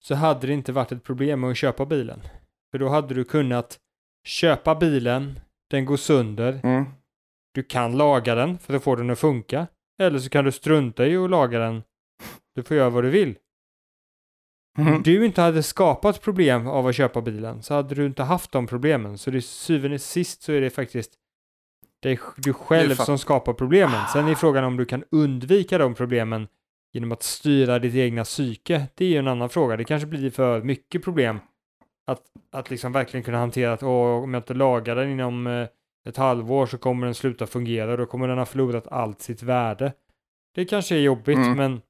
så 0.04 0.16
hade 0.16 0.48
det 0.48 0.54
inte 0.54 0.72
varit 0.72 0.92
ett 0.92 1.04
problem 1.04 1.40
med 1.42 1.50
att 1.52 1.58
köpa 1.58 1.86
bilen. 1.86 2.22
För 2.72 2.78
då 2.80 2.88
hade 2.90 3.14
du 3.14 3.24
kunnat 3.24 3.80
köpa 4.28 4.76
bilen, 4.76 5.40
den 5.70 5.86
går 5.86 5.98
sönder, 5.98 6.60
Mm. 6.64 6.86
du 7.54 7.64
kan 7.64 7.98
laga 7.98 8.36
den 8.36 8.58
för 8.58 8.74
att 8.74 8.84
få 8.84 8.96
den 8.96 9.10
att 9.10 9.20
funka. 9.20 9.68
Eller 10.02 10.20
så 10.20 10.30
kan 10.30 10.46
du 10.46 10.52
strunta 10.52 11.08
i 11.08 11.18
att 11.18 11.30
laga 11.30 11.60
den. 11.60 11.84
Du 12.56 12.64
får 12.64 12.78
göra 12.78 12.90
vad 12.90 13.04
du 13.04 13.10
vill. 13.10 13.36
Mm. 14.88 15.04
Du 15.04 15.26
inte 15.26 15.42
hade 15.42 15.64
skapat 15.64 16.22
problem 16.22 16.68
av 16.68 16.88
att 16.88 16.96
köpa 16.96 17.22
bilen 17.22 17.64
så 17.64 17.74
hade 17.74 17.96
du 17.96 18.06
inte 18.06 18.24
haft 18.24 18.52
de 18.52 18.68
problemen. 18.68 19.18
Så 19.18 19.32
det 19.32 19.42
syvende 19.42 20.00
sist 20.00 20.42
så 20.44 20.52
är 20.52 20.62
det 20.62 20.70
faktiskt 20.70 21.12
du 22.38 22.54
själv 22.54 22.90
Du 22.90 22.96
fatt- 22.96 23.06
som 23.06 23.18
skapar 23.18 23.54
problemen. 23.54 24.08
Sen 24.14 24.28
är 24.28 24.36
frågan 24.36 24.64
om 24.64 24.78
du 24.78 24.86
kan 24.86 25.04
undvika 25.12 25.78
de 25.78 25.96
problemen 25.96 26.48
genom 26.94 27.12
att 27.12 27.24
styra 27.24 27.80
ditt 27.80 27.96
egna 27.96 28.24
psyke. 28.24 28.88
Det 28.96 29.06
är 29.06 29.10
ju 29.10 29.18
en 29.18 29.28
annan 29.28 29.50
fråga. 29.50 29.78
Det 29.78 29.84
kanske 29.84 30.08
blir 30.08 30.30
för 30.30 30.62
mycket 30.62 31.04
problem 31.04 31.40
att, 32.08 32.22
att 32.52 32.70
liksom 32.70 32.92
verkligen 32.92 33.24
kunna 33.24 33.38
hantera 33.38 33.74
att 33.74 33.84
åh, 33.84 34.24
om 34.24 34.34
jag 34.34 34.42
inte 34.42 34.54
lagar 34.54 34.96
den 34.96 35.10
inom 35.10 35.48
eh, 35.48 35.68
ett 36.10 36.18
halvår 36.18 36.66
så 36.66 36.78
kommer 36.78 37.06
den 37.06 37.16
sluta 37.16 37.48
fungera. 37.48 37.98
Då 37.98 38.06
kommer 38.06 38.28
den 38.28 38.38
ha 38.38 38.46
förlorat 38.46 38.88
allt 38.88 39.22
sitt 39.22 39.44
värde. 39.44 39.94
Det 40.56 40.66
kanske 40.66 40.96
är 40.96 41.00
jobbigt, 41.00 41.38
Mm. 41.38 41.58
men 41.58 41.82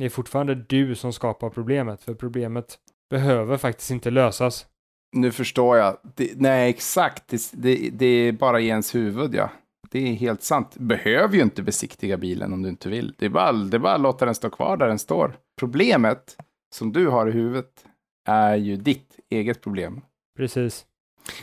det 0.00 0.06
är 0.06 0.10
fortfarande 0.10 0.54
du 0.54 0.94
som 0.94 1.12
skapar 1.12 1.50
problemet. 1.50 2.02
För 2.02 2.14
problemet 2.14 2.78
behöver 3.10 3.56
faktiskt 3.56 3.90
inte 3.90 4.10
lösas. 4.10 4.66
Nu 5.12 5.32
förstår 5.32 5.76
jag. 5.76 5.96
Det, 6.14 6.32
nej, 6.36 6.70
exakt. 6.70 7.28
Det, 7.28 7.50
det, 7.52 7.90
det 7.92 8.06
är 8.06 8.32
bara 8.32 8.60
i 8.60 8.66
ens 8.66 8.94
huvud, 8.94 9.34
ja. 9.34 9.50
Det 9.90 9.98
är 9.98 10.12
helt 10.12 10.42
sant. 10.42 10.76
Behöver 10.76 11.36
ju 11.36 11.42
inte 11.42 11.62
besiktiga 11.62 12.16
bilen 12.16 12.52
om 12.52 12.62
du 12.62 12.68
inte 12.68 12.88
vill. 12.88 13.14
Det 13.18 13.26
är, 13.26 13.30
bara, 13.30 13.52
det 13.52 13.76
är 13.76 13.78
bara 13.78 13.94
att 13.94 14.00
låta 14.00 14.24
den 14.24 14.34
stå 14.34 14.50
kvar 14.50 14.76
där 14.76 14.88
den 14.88 14.98
står. 14.98 15.36
Problemet 15.60 16.36
som 16.74 16.92
du 16.92 17.08
har 17.08 17.26
i 17.26 17.32
huvudet 17.32 17.84
är 18.28 18.56
ju 18.56 18.76
ditt 18.76 19.18
eget 19.30 19.62
problem. 19.62 20.00
Precis. 20.36 20.86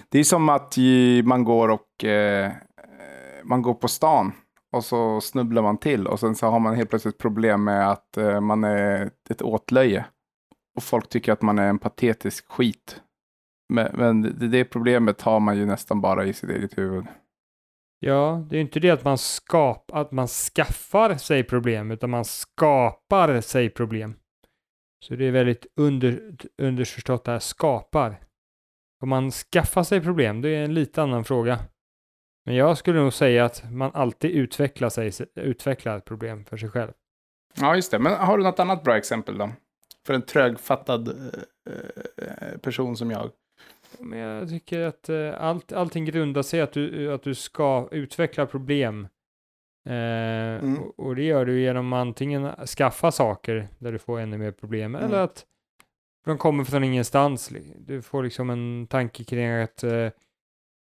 Det 0.10 0.20
är 0.20 0.24
som 0.24 0.50
att 0.50 0.78
man 1.24 1.44
går 1.44 1.70
och 1.70 2.04
eh, 2.04 2.52
man 3.44 3.62
går 3.62 3.74
på 3.74 3.88
stan 3.88 4.32
och 4.72 4.84
så 4.84 5.22
snubblar 5.22 5.62
man 5.62 5.78
till 5.78 6.08
och 6.08 6.20
sen 6.20 6.36
så 6.36 6.48
har 6.48 6.60
man 6.60 6.76
helt 6.76 6.90
plötsligt 6.90 7.18
problem 7.18 7.64
med 7.64 7.92
att 7.92 8.18
eh, 8.18 8.42
man 8.42 8.64
är 8.64 9.12
ett 9.30 9.42
åtlöje. 9.42 10.06
Och 10.76 10.84
folk 10.84 11.10
tycker 11.10 11.32
att 11.32 11.42
man 11.42 11.60
är 11.60 11.70
en 11.70 11.80
patetisk 11.80 12.52
skit. 12.52 13.02
Men, 13.74 13.92
men 13.94 14.22
det, 14.22 14.48
det 14.48 14.66
problemet 14.66 15.22
har 15.22 15.40
man 15.40 15.58
ju 15.58 15.66
nästan 15.66 16.02
bara 16.02 16.26
i 16.26 16.34
sitt 16.34 16.50
eget 16.50 16.78
huvud. 16.78 17.06
Ja, 18.00 18.46
det 18.50 18.56
är 18.56 18.58
ju 18.58 18.66
inte 18.66 18.80
det 18.80 18.90
att 18.90 19.04
man, 19.04 19.18
skap, 19.18 19.92
att 19.94 20.12
man 20.12 20.28
skaffar 20.28 21.16
sig 21.16 21.44
problem, 21.44 21.92
utan 21.92 22.10
man 22.10 22.26
skapar 22.26 23.42
sig 23.42 23.70
problem. 23.70 24.16
Så 25.06 25.16
det 25.16 25.26
är 25.26 25.32
väldigt 25.32 25.66
under, 25.76 26.36
underförstått 26.58 27.24
det 27.24 27.32
här 27.32 27.40
skapar. 27.40 28.20
Om 29.04 29.10
man 29.10 29.32
skaffar 29.32 29.84
sig 29.84 30.02
problem, 30.02 30.42
det 30.42 30.50
är 30.50 30.64
en 30.64 30.74
lite 30.74 31.04
annan 31.04 31.24
fråga. 31.24 31.60
Men 32.48 32.56
jag 32.56 32.78
skulle 32.78 33.00
nog 33.00 33.14
säga 33.14 33.46
att 33.46 33.72
man 33.72 33.92
alltid 33.94 34.32
utvecklar, 34.32 34.90
sig, 34.90 35.12
utvecklar 35.36 35.98
ett 35.98 36.06
problem 36.06 36.46
för 36.46 36.58
sig 36.58 36.70
själv. 36.70 36.92
Ja, 37.56 37.76
just 37.76 37.92
det. 37.92 38.00
Men 38.00 38.14
har 38.14 38.38
du 38.38 38.44
något 38.44 38.60
annat 38.60 38.84
bra 38.84 38.98
exempel 38.98 39.38
då? 39.38 39.50
För 40.06 40.14
en 40.14 40.22
trögfattad 40.22 41.08
eh, 41.08 41.74
eh, 42.28 42.58
person 42.58 42.98
som 42.98 43.12
jag. 43.12 43.30
Men 44.00 44.20
jag 44.20 44.50
tycker 44.50 44.80
att 44.82 45.10
eh, 45.10 45.34
allt, 45.44 45.72
allting 45.72 46.06
grundar 46.06 46.42
sig 46.42 46.62
att 46.62 46.72
du, 46.74 47.14
att 47.14 47.24
du 47.24 47.36
ska 47.36 47.88
utveckla 47.92 48.46
problem 48.46 49.08
Eh, 49.90 49.94
Mm. 50.58 50.78
och, 50.80 51.00
och 51.00 51.16
det 51.16 51.24
gör 51.24 51.46
du 51.46 51.60
genom 51.62 51.94
antingen 51.94 52.52
skaffa 52.68 53.12
saker 53.12 53.68
där 53.80 53.92
du 53.92 54.00
får 54.00 54.20
ännu 54.20 54.38
mer 54.38 54.52
problem 54.52 54.96
Mm. 54.96 55.08
eller 55.08 55.22
att 55.22 55.46
de 56.26 56.38
kommer 56.38 56.64
från 56.64 56.84
ingenstans. 56.84 57.52
Du 57.78 58.02
får 58.02 58.24
liksom 58.24 58.50
en 58.50 58.88
tanke 58.90 59.24
kring 59.24 59.52
att 59.52 59.84
eh, 59.84 60.10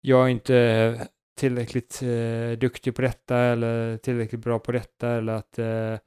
jag 0.00 0.24
är 0.24 0.28
inte 0.28 1.08
tillräckligt 1.38 2.02
eh, 2.02 2.58
duktig 2.58 2.94
på 2.94 3.02
detta 3.02 3.36
eller 3.36 3.96
tillräckligt 3.96 4.40
bra 4.40 4.58
på 4.58 4.72
detta 4.72 5.08
eller 5.08 5.32
att 5.32 5.58
eh, 5.58 5.98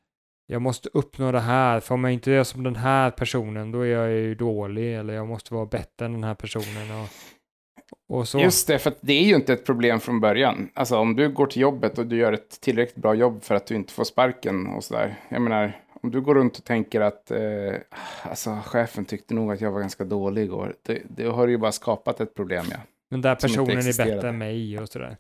jag 0.48 0.62
måste 0.62 0.90
uppnå 0.94 1.32
det 1.32 1.40
här 1.40 1.80
för 1.80 1.96
om 1.96 2.04
jag 2.04 2.14
inte 2.14 2.32
är 2.32 2.44
som 2.44 2.64
den 2.64 2.76
här 2.76 3.12
personen 3.12 3.72
då 3.72 3.82
är 3.82 3.86
jag 3.86 4.12
ju 4.12 4.36
dålig 4.36 4.96
eller 4.96 5.14
jag 5.14 5.28
måste 5.28 5.54
vara 5.54 5.66
bättre 5.66 6.06
än 6.06 6.14
den 6.14 6.24
här 6.24 6.36
personen 6.36 6.92
och, 6.92 7.10
och 8.18 8.28
så. 8.28 8.40
Just 8.40 8.68
det, 8.68 8.80
för 8.80 8.94
det 9.02 9.14
är 9.14 9.24
ju 9.24 9.36
inte 9.36 9.54
ett 9.54 9.66
problem 9.66 10.00
från 10.00 10.20
början. 10.20 10.70
Alltså 10.74 10.98
om 10.98 11.16
du 11.16 11.30
går 11.30 11.46
till 11.46 11.62
jobbet 11.62 11.98
och 11.98 12.08
du 12.08 12.18
gör 12.18 12.34
ett 12.34 12.62
tillräckligt 12.62 13.04
bra 13.04 13.14
jobb 13.14 13.44
för 13.44 13.56
att 13.56 13.66
du 13.66 13.76
inte 13.76 13.94
får 13.94 14.04
sparken 14.04 14.68
och 14.68 14.84
sådär. 14.84 15.16
Jag 15.30 15.42
menar, 15.42 15.82
om 16.02 16.12
du 16.12 16.22
går 16.22 16.36
runt 16.36 16.58
och 16.58 16.64
tänker 16.64 17.02
att 17.02 17.32
eh, 17.32 17.74
alltså, 18.24 18.58
chefen 18.66 19.06
tyckte 19.06 19.34
nog 19.34 19.52
att 19.52 19.62
jag 19.62 19.72
var 19.72 19.80
ganska 19.80 20.04
dålig 20.04 20.44
igår. 20.44 20.76
Det, 20.82 21.02
det 21.10 21.26
har 21.26 21.48
ju 21.48 21.58
bara 21.58 21.72
skapat 21.72 22.22
ett 22.22 22.36
problem, 22.36 22.66
ja. 22.72 22.78
Den 23.12 23.22
där 23.22 23.36
personen 23.36 23.78
är 23.78 24.06
bättre 24.06 24.30
än 24.30 24.38
mig 24.38 24.80
och 24.80 24.90
sådär. 24.90 25.18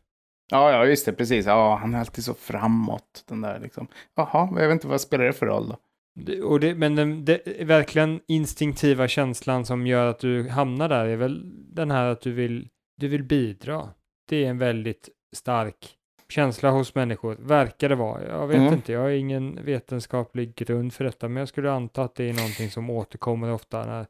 Ja, 0.51 0.71
ja, 0.71 0.85
just 0.85 1.05
det, 1.05 1.13
precis. 1.13 1.45
Ja, 1.45 1.75
han 1.81 1.93
är 1.95 1.99
alltid 1.99 2.23
så 2.23 2.33
framåt, 2.33 3.23
den 3.29 3.41
där 3.41 3.59
liksom. 3.59 3.87
Jaha, 4.15 4.49
jag 4.59 4.67
vet 4.67 4.71
inte 4.71 4.87
vad 4.87 5.01
spelar 5.01 5.25
det 5.25 5.33
för 5.33 5.45
roll 5.45 5.69
då? 5.69 5.77
Det, 6.19 6.41
och 6.41 6.59
det, 6.59 6.75
men 6.75 6.95
den 6.95 7.25
det, 7.25 7.41
verkligen 7.65 8.19
instinktiva 8.27 9.07
känslan 9.07 9.65
som 9.65 9.87
gör 9.87 10.05
att 10.05 10.19
du 10.19 10.49
hamnar 10.49 10.89
där 10.89 11.05
är 11.05 11.15
väl 11.15 11.41
den 11.75 11.91
här 11.91 12.05
att 12.05 12.21
du 12.21 12.31
vill, 12.31 12.67
du 12.97 13.07
vill 13.07 13.23
bidra. 13.23 13.89
Det 14.29 14.45
är 14.45 14.49
en 14.49 14.57
väldigt 14.57 15.09
stark 15.35 15.95
känsla 16.29 16.69
hos 16.69 16.95
människor, 16.95 17.35
verkar 17.39 17.89
det 17.89 17.95
vara. 17.95 18.27
Jag 18.27 18.47
vet 18.47 18.57
Mm. 18.57 18.73
inte, 18.73 18.91
jag 18.91 18.99
har 19.01 19.09
ingen 19.09 19.65
vetenskaplig 19.65 20.55
grund 20.55 20.93
för 20.93 21.03
detta, 21.03 21.27
men 21.27 21.41
jag 21.41 21.47
skulle 21.47 21.71
anta 21.71 22.03
att 22.03 22.15
det 22.15 22.29
är 22.29 22.33
någonting 22.33 22.69
som 22.71 22.89
återkommer 22.89 23.51
ofta. 23.51 23.85
När 23.85 24.05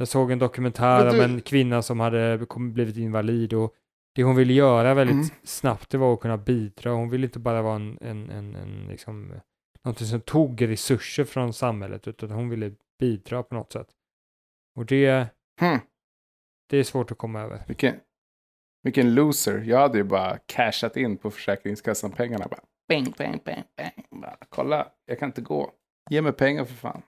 jag 0.00 0.08
såg 0.08 0.30
en 0.30 0.38
dokumentär 0.38 1.04
Men 1.04 1.14
du- 1.14 1.24
om 1.24 1.30
en 1.30 1.40
kvinna 1.40 1.82
som 1.82 2.00
hade 2.00 2.46
blivit 2.58 2.96
invalid 2.96 3.52
och 3.52 3.74
det 4.14 4.22
hon 4.22 4.36
ville 4.36 4.52
göra 4.52 4.94
väldigt 4.94 5.14
Mm. 5.14 5.26
snabbt 5.42 5.90
det 5.90 5.98
var 5.98 6.14
att 6.14 6.20
kunna 6.20 6.36
bidra. 6.36 6.90
Hon 6.92 7.10
ville 7.10 7.26
inte 7.26 7.38
bara 7.38 7.62
vara 7.62 7.76
en, 7.76 7.98
en, 8.00 8.30
en, 8.30 8.54
en 8.56 8.86
liksom, 8.88 9.32
någonting 9.84 10.06
som 10.06 10.20
tog 10.20 10.68
resurser 10.68 11.24
från 11.24 11.52
samhället 11.52 12.08
utan 12.08 12.30
hon 12.30 12.48
ville 12.48 12.72
bidra 13.00 13.42
på 13.42 13.54
något 13.54 13.72
sätt. 13.72 13.88
Och 14.76 14.86
det, 14.86 15.26
Hmm, 15.60 15.78
det 16.70 16.76
är 16.76 16.84
svårt 16.84 17.10
att 17.12 17.18
komma 17.18 17.40
över. 17.40 17.64
vilken, 17.66 17.94
vilken 18.82 19.14
loser. 19.14 19.58
Jag 19.66 19.78
hade 19.78 19.98
ju 19.98 20.04
bara 20.04 20.38
cashat 20.46 20.96
in 20.96 21.16
på 21.16 21.30
Försäkringskassan-pengarna. 21.30 22.46
Bara, 22.50 22.60
bang, 22.88 23.14
bang, 23.18 23.40
bang, 23.44 23.62
bang. 23.76 24.20
Bara, 24.20 24.36
kolla, 24.48 24.88
jag 25.06 25.18
kan 25.18 25.28
inte 25.28 25.40
gå. 25.42 25.72
Ge 26.10 26.22
mig 26.22 26.32
pengar 26.32 26.64
för 26.64 26.74
fan. 26.74 27.02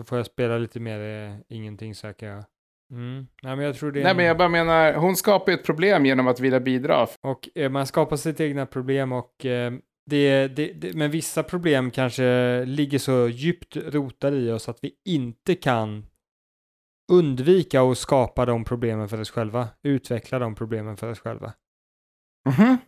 Så 0.00 0.04
får 0.04 0.18
jag 0.18 0.26
spela 0.26 0.58
lite 0.58 0.80
mer 0.80 1.00
eh, 1.30 1.36
ingenting 1.48 1.94
söker 1.94 2.26
jag. 2.26 2.44
Mm. 2.92 3.26
Nej 3.42 3.56
men 3.56 3.64
jag 3.64 3.76
tror 3.76 3.92
det 3.92 4.00
är 4.00 4.02
Nej, 4.02 4.10
en- 4.10 4.16
men 4.16 4.26
jag 4.26 4.38
bara 4.38 4.48
menar, 4.48 4.94
hon 4.94 5.16
skapar 5.16 5.52
ju 5.52 5.58
ett 5.58 5.64
problem 5.66 6.06
genom 6.06 6.28
att 6.28 6.40
vilja 6.40 6.60
bidra. 6.60 7.06
Och 7.20 7.48
eh, 7.54 7.70
man 7.70 7.86
skapar 7.86 8.16
sitt 8.16 8.40
egna 8.40 8.66
problem 8.66 9.12
och 9.12 9.46
eh, 9.46 9.72
det, 10.06 10.48
det, 10.48 10.72
det, 10.72 10.94
men 10.94 11.10
vissa 11.10 11.42
problem 11.42 11.90
kanske 11.90 12.64
ligger 12.64 12.98
så 12.98 13.28
djupt 13.28 13.76
rotade 13.76 14.36
i 14.36 14.50
oss 14.50 14.68
att 14.68 14.78
vi 14.82 14.92
inte 15.04 15.54
kan 15.54 16.06
undvika 17.12 17.82
att 17.82 17.98
skapa 17.98 18.46
de 18.46 18.64
problemen 18.64 19.08
för 19.08 19.20
oss 19.20 19.30
själva, 19.30 19.68
utveckla 19.82 20.38
de 20.38 20.54
problemen 20.54 20.96
för 20.96 21.10
oss 21.10 21.20
själva. 21.20 21.52
Mhm. 22.48 22.78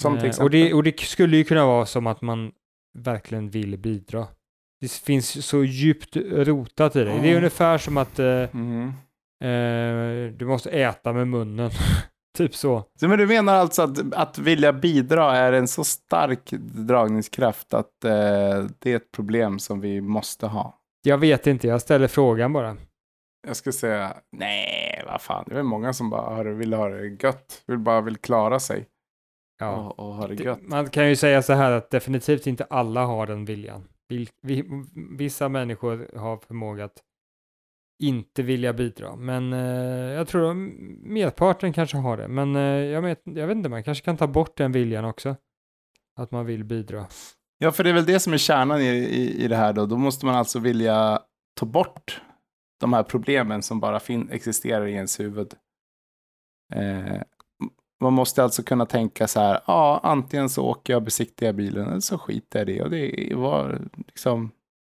Som 0.00 0.18
till 0.18 0.28
Eh, 0.28 0.42
och, 0.42 0.50
det, 0.50 0.72
och 0.74 0.82
det 0.82 1.00
skulle 1.00 1.36
ju 1.36 1.44
kunna 1.44 1.66
vara 1.66 1.86
som 1.86 2.06
att 2.06 2.22
man 2.22 2.52
verkligen 2.98 3.50
vill 3.50 3.78
bidra. 3.78 4.26
Det 4.80 4.92
finns 4.92 5.46
så 5.46 5.64
djupt 5.64 6.16
rotat 6.16 6.96
i 6.96 7.04
det. 7.04 7.18
Det 7.22 7.32
är 7.32 7.36
ungefär 7.36 7.78
som 7.78 7.96
att 7.96 8.18
eh, 8.18 8.44
Mhm. 8.52 8.88
eh, 9.44 10.32
du 10.32 10.44
måste 10.46 10.70
äta 10.70 11.12
med 11.12 11.28
munnen. 11.28 11.70
typ 12.38 12.54
så. 12.54 12.84
Så, 13.00 13.08
men 13.08 13.18
du 13.18 13.26
menar 13.26 13.54
alltså 13.54 13.82
att, 13.82 14.14
att 14.14 14.38
vilja 14.38 14.72
bidra 14.72 15.36
är 15.36 15.52
en 15.52 15.68
så 15.68 15.84
stark 15.84 16.50
dragningskraft 16.88 17.74
att 17.74 18.04
eh, 18.04 18.10
det 18.78 18.92
är 18.92 18.96
ett 18.96 19.12
problem 19.12 19.58
som 19.58 19.80
vi 19.80 20.00
måste 20.00 20.46
ha? 20.46 20.74
Jag 21.02 21.18
vet 21.18 21.46
inte, 21.46 21.68
jag 21.68 21.80
ställer 21.80 22.08
frågan 22.08 22.52
bara. 22.52 22.76
Jag 23.46 23.56
ska 23.56 23.72
säga, 23.72 24.14
nej, 24.36 25.02
vad 25.06 25.20
fan, 25.22 25.44
det 25.46 25.52
är 25.52 25.56
väl 25.56 25.64
många 25.64 25.92
som 25.92 26.10
bara 26.10 26.42
vill 26.42 26.72
ha 26.72 26.88
det 26.88 27.06
gött, 27.22 27.62
vill 27.66 27.78
bara 27.78 28.00
vill 28.00 28.16
klara 28.16 28.60
sig 28.60 28.86
Ja. 29.60 29.76
och, 29.76 29.98
och 29.98 30.14
ha 30.14 30.26
Det- 30.26 30.44
gött. 30.44 30.58
Man 30.62 30.88
kan 30.90 31.08
ju 31.08 31.16
säga 31.16 31.42
så 31.42 31.52
här 31.52 31.70
att 31.72 31.90
definitivt 31.90 32.46
inte 32.46 32.64
alla 32.70 33.04
har 33.04 33.26
den 33.26 33.44
viljan. 33.44 33.84
Vissa 35.18 35.48
människor 35.48 36.10
har 36.18 36.36
förmåga 36.36 36.84
att 36.84 37.02
inte 38.02 38.42
vilja 38.42 38.72
bidra, 38.72 39.16
men 39.16 39.52
eh, 39.52 40.12
jag 40.12 40.28
tror 40.28 40.50
att 40.50 40.56
merparten 41.02 41.72
kanske 41.72 41.96
har 41.96 42.16
det. 42.16 42.28
Men 42.28 42.56
eh, 42.56 42.62
jag, 42.62 43.02
vet, 43.02 43.22
jag 43.24 43.46
vet 43.46 43.56
inte, 43.56 43.68
man 43.68 43.82
kanske 43.84 44.04
kan 44.04 44.16
ta 44.16 44.26
bort 44.26 44.56
den 44.56 44.72
viljan 44.72 45.04
också. 45.04 45.36
Att 46.16 46.30
man 46.30 46.46
vill 46.46 46.64
bidra. 46.64 47.06
Ja, 47.58 47.72
för 47.72 47.84
det 47.84 47.90
är 47.90 47.94
väl 47.94 48.04
det 48.06 48.20
som 48.20 48.32
är 48.32 48.36
kärnan 48.38 48.80
i, 48.80 48.84
i, 48.88 49.44
i 49.44 49.48
det 49.48 49.56
här 49.56 49.72
då. 49.72 49.86
Då 49.86 49.96
måste 49.96 50.26
man 50.26 50.34
alltså 50.34 50.58
vilja 50.58 51.22
ta 51.60 51.66
bort 51.66 52.22
de 52.80 52.92
här 52.92 53.02
problemen 53.02 53.62
som 53.62 53.80
bara 53.80 54.00
fin- 54.00 54.28
existerar 54.30 54.86
i 54.86 54.92
ens 54.92 55.20
huvud. 55.20 55.54
Eh, 56.74 57.22
man 58.00 58.12
måste 58.12 58.42
alltså 58.42 58.62
kunna 58.62 58.86
tänka 58.86 59.28
så 59.28 59.40
här, 59.40 59.60
ja, 59.66 60.00
antingen 60.02 60.48
så 60.48 60.64
åker 60.64 60.92
jag 60.92 61.00
och 61.00 61.04
besiktigar 61.04 61.52
bilen 61.52 61.88
eller 61.88 62.00
så 62.00 62.18
skiter 62.18 62.58
jag 62.58 62.68
i 62.68 62.72
det. 62.72 62.82
Och 62.82 62.90
det 62.90 63.34
var 63.34 63.80
liksom, 64.06 64.50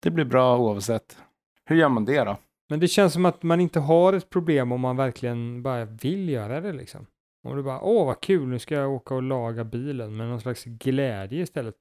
det 0.03 0.11
blir 0.11 0.25
bra 0.25 0.59
oavsett. 0.59 1.17
Hur 1.65 1.77
gör 1.77 1.89
man 1.89 2.05
det 2.05 2.25
då? 2.25 2.37
Men 2.69 2.81
det 2.81 2.89
känns 2.89 3.13
som 3.13 3.27
att 3.27 3.43
man 3.43 3.61
inte 3.61 3.81
har 3.81 4.13
ett 4.13 4.31
problem 4.31 4.73
om 4.73 4.81
man 4.81 4.97
verkligen 4.97 5.63
bara 5.63 5.85
vill 5.85 6.29
göra 6.29 6.61
det 6.61 6.73
liksom. 6.73 7.07
Om 7.49 7.57
du 7.57 7.63
bara, 7.63 7.81
åh 7.81 8.07
vad 8.07 8.21
kul, 8.21 8.49
nu 8.49 8.59
ska 8.59 8.75
jag 8.75 8.93
åka 8.93 9.15
och 9.15 9.23
laga 9.23 9.65
bilen 9.65 10.17
med 10.17 10.29
någon 10.29 10.41
slags 10.41 10.65
glädje 10.65 11.43
istället. 11.43 11.75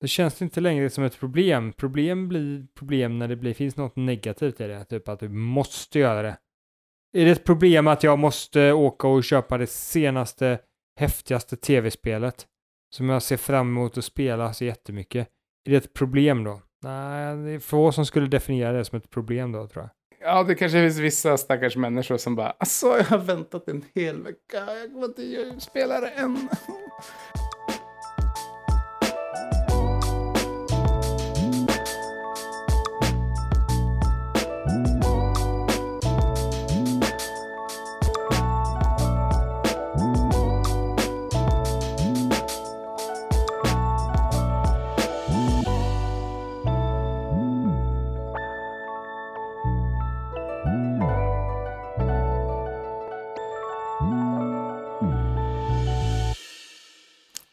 Då 0.00 0.06
känns 0.06 0.34
det 0.34 0.44
inte 0.44 0.60
längre 0.60 0.90
som 0.90 1.04
ett 1.04 1.20
problem. 1.20 1.72
Problem 1.72 2.28
blir 2.28 2.66
problem 2.74 3.18
när 3.18 3.28
det 3.28 3.36
blir, 3.36 3.54
finns 3.54 3.76
något 3.76 3.96
negativt 3.96 4.60
i 4.60 4.66
det. 4.66 4.84
Typ 4.84 5.08
att 5.08 5.20
du 5.20 5.28
måste 5.28 5.98
göra 5.98 6.22
det. 6.22 6.36
Är 7.12 7.24
det 7.24 7.30
ett 7.30 7.44
problem 7.44 7.86
att 7.86 8.02
jag 8.02 8.18
måste 8.18 8.72
åka 8.72 9.08
och 9.08 9.24
köpa 9.24 9.58
det 9.58 9.66
senaste, 9.66 10.58
häftigaste 11.00 11.56
tv-spelet? 11.56 12.46
Som 12.94 13.08
jag 13.08 13.22
ser 13.22 13.36
fram 13.36 13.68
emot 13.68 13.98
att 13.98 14.04
spela 14.04 14.52
så 14.52 14.64
jättemycket. 14.64 15.28
Är 15.66 15.70
det 15.70 15.76
ett 15.76 15.92
problem 15.92 16.44
då? 16.44 16.60
Nej, 16.82 17.36
det 17.36 17.50
är 17.50 17.58
få 17.58 17.92
som 17.92 18.06
skulle 18.06 18.26
definiera 18.26 18.72
det 18.72 18.84
som 18.84 18.98
ett 18.98 19.10
problem 19.10 19.52
då 19.52 19.66
tror 19.66 19.82
jag. 19.84 19.90
Ja, 20.28 20.42
det 20.42 20.54
kanske 20.54 20.78
finns 20.78 20.98
vissa 20.98 21.38
stackars 21.38 21.76
människor 21.76 22.16
som 22.16 22.36
bara, 22.36 22.50
alltså 22.50 22.86
jag 22.86 23.04
har 23.04 23.18
väntat 23.18 23.68
en 23.68 23.84
hel 23.94 24.22
vecka, 24.22 24.38
jag 24.52 24.92
kommer 24.92 25.04
inte 25.04 25.60
spela 25.60 26.00
det 26.00 26.08
än. 26.08 26.48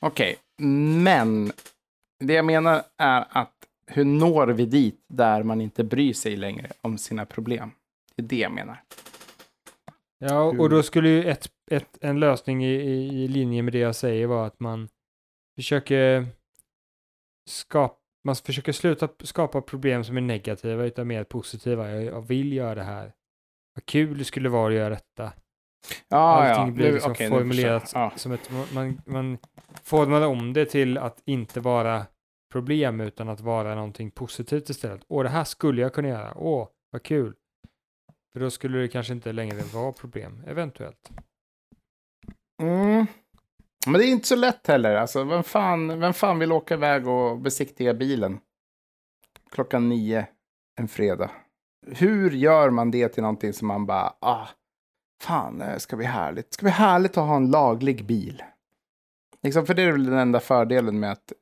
Okej, 0.09 0.35
men 1.03 1.51
det 2.19 2.33
jag 2.33 2.45
menar 2.45 2.83
är 2.97 3.25
att 3.29 3.53
hur 3.87 4.05
når 4.05 4.47
vi 4.47 4.65
dit 4.65 5.05
där 5.07 5.43
man 5.43 5.61
inte 5.61 5.83
bryr 5.83 6.13
sig 6.13 6.35
längre 6.35 6.71
om 6.81 6.97
sina 6.97 7.25
problem? 7.25 7.71
Det 8.15 8.21
är 8.23 8.27
det 8.27 8.35
jag 8.39 8.51
menar. 8.51 8.83
Ja, 10.19 10.43
och 10.43 10.69
då 10.69 10.83
skulle 10.83 11.09
ju 11.09 11.23
ett, 11.29 11.47
ett, 11.71 11.97
en 12.01 12.19
lösning 12.19 12.65
i, 12.65 12.73
i, 13.23 13.27
linje 13.27 13.61
med 13.61 13.73
det 13.73 13.79
jag 13.79 13.95
säger 13.95 14.27
vara 14.27 14.45
att 14.45 14.59
man 14.59 14.89
försöker 15.55 16.25
skapa, 17.49 17.95
man 18.23 18.35
försöker 18.35 18.71
sluta 18.71 19.09
skapa 19.23 19.61
problem 19.61 20.03
som 20.03 20.17
är 20.17 20.21
negativa 20.21 20.83
utan 20.83 21.07
mer 21.07 21.23
positiva. 21.23 21.91
Jag, 21.91 22.03
jag 22.03 22.21
vill 22.21 22.53
göra 22.53 22.75
det 22.75 22.83
här. 22.83 23.13
Vad 23.75 23.85
kul 23.85 24.17
det 24.17 24.25
skulle 24.25 24.49
vara 24.49 24.67
att 24.67 24.73
göra 24.73 24.89
detta. 24.89 25.33
Ja, 26.07 26.17
Allting 26.17 26.65
ja. 26.65 26.71
blir 26.71 26.85
Nu- 26.85 26.93
liksom 26.93 27.15
nu 27.19 27.29
formulerat. 27.29 27.91
Ja. 27.93 28.11
som 28.15 28.31
ett, 28.31 28.49
man, 28.73 29.01
man 29.05 29.37
formar 29.83 30.21
om 30.21 30.53
det 30.53 30.65
till 30.65 30.97
att 30.97 31.21
inte 31.25 31.59
vara 31.59 32.05
problem 32.51 33.01
utan 33.01 33.29
att 33.29 33.41
vara 33.41 33.75
någonting 33.75 34.11
positivt 34.11 34.69
istället. 34.69 35.01
Åh, 35.07 35.23
det 35.23 35.29
här 35.29 35.43
skulle 35.43 35.81
jag 35.81 35.93
kunna 35.93 36.07
göra. 36.07 36.33
Åh, 36.37 36.67
vad 36.91 37.03
kul. 37.03 37.35
För 38.33 38.39
då 38.39 38.49
skulle 38.49 38.77
det 38.77 38.87
kanske 38.87 39.13
inte 39.13 39.31
längre 39.31 39.61
vara 39.73 39.91
problem, 39.91 40.43
eventuellt. 40.47 41.09
Mm. 42.61 43.05
Men 43.85 43.93
det 43.93 44.05
är 44.05 44.11
inte 44.11 44.27
så 44.27 44.35
lätt 44.35 44.67
heller. 44.67 44.95
Alltså, 44.95 45.23
vem, 45.23 45.43
fan, 45.43 45.99
vem 45.99 46.13
fan 46.13 46.39
vill 46.39 46.51
åka 46.51 46.73
iväg 46.73 47.07
och 47.07 47.39
besiktiga 47.39 47.93
bilen? 47.93 48.39
Klockan 49.51 49.89
nio 49.89 50.27
en 50.79 50.87
fredag. 50.87 51.31
Hur 51.87 52.31
gör 52.31 52.69
man 52.69 52.91
det 52.91 53.09
till 53.09 53.23
någonting 53.23 53.53
som 53.53 53.67
man 53.67 53.85
bara, 53.85 54.13
ah, 54.19 54.47
fan, 55.23 55.57
det 55.57 55.79
ska 55.79 55.95
bli 55.95 56.05
härligt. 56.05 56.49
Det 56.49 56.53
ska 56.53 56.63
bli 56.63 56.71
härligt 56.71 57.17
att 57.17 57.27
ha 57.27 57.35
en 57.35 57.51
laglig 57.51 58.05
bil. 58.05 58.43
Liksom, 59.43 59.65
för 59.65 59.73
det 59.73 59.81
är 59.81 59.91
väl 59.91 60.05
den 60.05 60.17
enda 60.17 60.39
fördelen 60.39 60.99
med 60.99 61.11
att, 61.11 61.33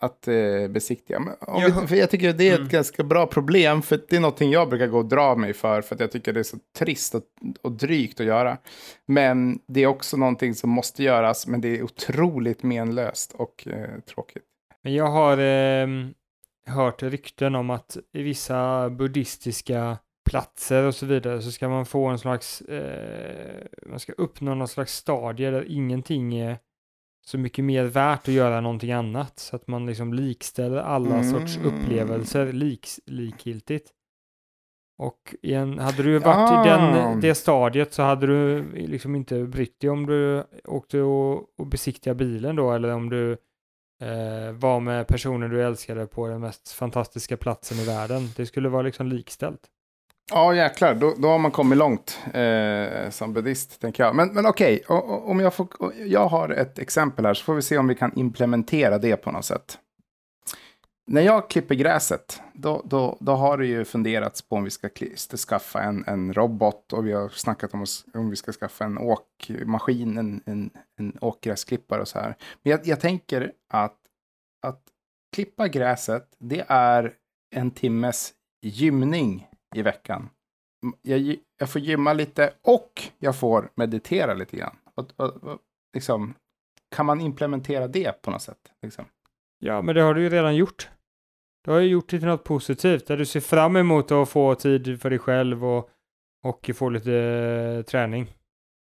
att 0.00 0.28
eh, 0.28 0.68
besiktiga. 0.68 1.20
Men, 1.20 1.34
vi, 1.80 1.86
för 1.86 1.96
jag 1.96 2.10
tycker 2.10 2.32
det 2.32 2.48
är 2.48 2.52
ett 2.52 2.58
Mm. 2.58 2.68
ganska 2.68 3.02
bra 3.04 3.26
problem, 3.26 3.82
för 3.82 4.00
det 4.08 4.16
är 4.16 4.20
någonting 4.20 4.50
jag 4.50 4.68
brukar 4.68 4.86
gå 4.86 4.98
och 4.98 5.06
dra 5.08 5.34
mig 5.36 5.52
för, 5.52 5.82
för 5.82 5.94
att 5.94 6.00
jag 6.00 6.12
tycker 6.12 6.32
det 6.32 6.40
är 6.40 6.44
så 6.44 6.56
trist 6.78 7.14
och, 7.14 7.22
och 7.62 7.72
drygt 7.72 8.20
att 8.20 8.26
göra. 8.26 8.58
Men 9.06 9.58
det 9.66 9.80
är 9.82 9.86
också 9.86 10.16
någonting 10.16 10.54
som 10.54 10.70
måste 10.70 11.02
göras, 11.02 11.46
men 11.46 11.60
det 11.60 11.78
är 11.78 11.82
otroligt 11.82 12.62
menlöst 12.62 13.32
och 13.32 13.68
eh, 13.68 14.00
tråkigt. 14.00 14.44
Men 14.82 14.94
jag 14.94 15.06
har 15.06 15.38
ehm, 15.38 16.14
hört 16.66 17.02
rykten 17.02 17.54
om 17.54 17.70
att 17.70 17.96
i 18.12 18.22
vissa 18.22 18.90
buddhistiska 18.90 19.98
platser 20.30 20.84
och 20.84 20.94
så 20.94 21.06
vidare 21.06 21.42
så 21.42 21.50
ska 21.50 21.68
man 21.68 21.86
få 21.86 22.06
en 22.06 22.18
slags, 22.18 22.60
eh, 22.60 23.66
man 23.86 24.00
ska 24.00 24.12
uppnå 24.12 24.54
någon 24.54 24.68
slags 24.68 24.94
stadie 24.96 25.50
där 25.50 25.64
ingenting 25.68 26.38
är 26.38 26.58
så 27.26 27.38
mycket 27.38 27.64
mer 27.64 27.84
värt 27.84 28.28
att 28.28 28.34
göra 28.34 28.60
någonting 28.60 28.92
annat. 28.92 29.38
Så 29.38 29.56
att 29.56 29.68
man 29.68 29.86
liksom 29.86 30.14
likställer 30.14 30.76
alla 30.76 31.24
sorts 31.24 31.56
Mm. 31.56 31.68
upplevelser 31.68 32.52
liks, 32.52 33.00
likgiltigt. 33.06 33.90
Och 34.98 35.34
igen, 35.42 35.78
hade 35.78 36.02
du 36.02 36.18
varit 36.18 36.50
i 36.50 36.54
Ah. 36.54 36.64
den, 36.76 37.20
det 37.20 37.34
stadiet 37.34 37.94
så 37.94 38.02
hade 38.02 38.26
du 38.26 38.64
liksom 38.74 39.14
inte 39.14 39.44
brytt 39.44 39.80
dig 39.80 39.90
om 39.90 40.06
du 40.06 40.44
åkte 40.64 41.00
och, 41.00 41.60
och 41.60 41.66
besiktiga 41.66 42.14
bilen 42.14 42.56
då 42.56 42.72
eller 42.72 42.94
om 42.94 43.08
du 43.10 43.32
eh, 44.02 44.52
var 44.52 44.80
med 44.80 45.06
personer 45.06 45.48
du 45.48 45.62
älskade 45.62 46.06
på 46.06 46.26
den 46.28 46.40
mest 46.40 46.72
fantastiska 46.72 47.36
platsen 47.36 47.78
i 47.78 47.84
världen. 47.86 48.22
Det 48.36 48.46
skulle 48.46 48.68
vara 48.68 48.82
liksom 48.82 49.06
likställt. 49.06 49.60
Ja, 50.30 50.54
jäklar. 50.54 50.94
Då, 50.94 51.14
då 51.18 51.28
har 51.28 51.38
man 51.38 51.50
kommit 51.50 51.78
långt 51.78 52.18
eh, 52.34 53.10
som 53.10 53.32
buddhist, 53.32 53.80
tänker 53.80 54.04
jag. 54.04 54.14
Men, 54.14 54.34
men 54.34 54.46
okej, 54.46 54.82
okay. 54.88 54.96
om 55.06 55.40
jag, 55.40 55.54
får, 55.54 55.68
jag 56.06 56.26
har 56.26 56.48
ett 56.48 56.78
exempel 56.78 57.26
här 57.26 57.34
så 57.34 57.44
får 57.44 57.54
vi 57.54 57.62
se 57.62 57.78
om 57.78 57.88
vi 57.88 57.94
kan 57.94 58.18
implementera 58.18 58.98
det 58.98 59.16
på 59.16 59.30
något 59.30 59.44
sätt. 59.44 59.78
När 61.06 61.22
jag 61.22 61.50
klipper 61.50 61.74
gräset, 61.74 62.42
då, 62.52 62.82
då, 62.84 63.16
då 63.20 63.32
har 63.32 63.58
det 63.58 63.66
ju 63.66 63.84
funderats 63.84 64.42
på 64.42 64.56
om 64.56 64.64
vi 64.64 64.70
ska 64.70 64.88
skaffa 65.48 65.82
en, 65.82 66.04
en 66.06 66.32
robot 66.32 66.92
och 66.92 67.06
vi 67.06 67.12
har 67.12 67.28
snackat 67.28 67.74
om 67.74 67.82
oss- 67.82 68.04
om 68.14 68.30
vi 68.30 68.36
ska 68.36 68.52
skaffa 68.52 68.84
en 68.84 68.98
åkmaskin, 68.98 70.18
en, 70.18 70.42
en, 70.46 70.70
en 70.98 71.18
åkgräsklippare 71.20 72.00
och 72.00 72.08
så 72.08 72.18
här. 72.18 72.36
Men 72.62 72.70
jag, 72.70 72.86
jag 72.86 73.00
tänker 73.00 73.52
att, 73.70 73.98
att 74.66 74.82
klippa 75.34 75.68
gräset, 75.68 76.28
det 76.38 76.64
är 76.68 77.12
en 77.54 77.70
timmes 77.70 78.32
gymning 78.62 79.46
i 79.74 79.82
veckan. 79.82 80.28
Jag, 81.02 81.36
jag 81.58 81.70
får 81.70 81.80
gymma 81.80 82.12
lite 82.12 82.52
och 82.62 83.02
jag 83.18 83.36
får 83.36 83.70
meditera 83.74 84.34
lite 84.34 84.56
grann. 84.56 84.76
Och, 84.94 85.10
och, 85.16 85.44
och, 85.44 85.58
liksom, 85.94 86.34
kan 86.90 87.06
man 87.06 87.20
implementera 87.20 87.88
det 87.88 88.22
på 88.22 88.30
något 88.30 88.42
sätt? 88.42 88.72
Liksom? 88.82 89.04
Ja, 89.58 89.82
men 89.82 89.94
det 89.94 90.02
har 90.02 90.14
du 90.14 90.22
ju 90.22 90.28
redan 90.28 90.56
gjort. 90.56 90.88
Du 91.64 91.70
har 91.70 91.78
ju 91.78 91.88
gjort 91.88 92.08
det 92.08 92.18
till 92.18 92.28
något 92.28 92.44
positivt 92.44 93.06
där 93.06 93.16
du 93.16 93.26
ser 93.26 93.40
fram 93.40 93.76
emot 93.76 94.10
att 94.10 94.28
få 94.28 94.54
tid 94.54 95.00
för 95.02 95.10
dig 95.10 95.18
själv 95.18 95.64
och, 95.64 95.90
och 96.44 96.70
få 96.74 96.88
lite 96.88 97.14
eh, 97.14 97.82
träning. 97.82 98.34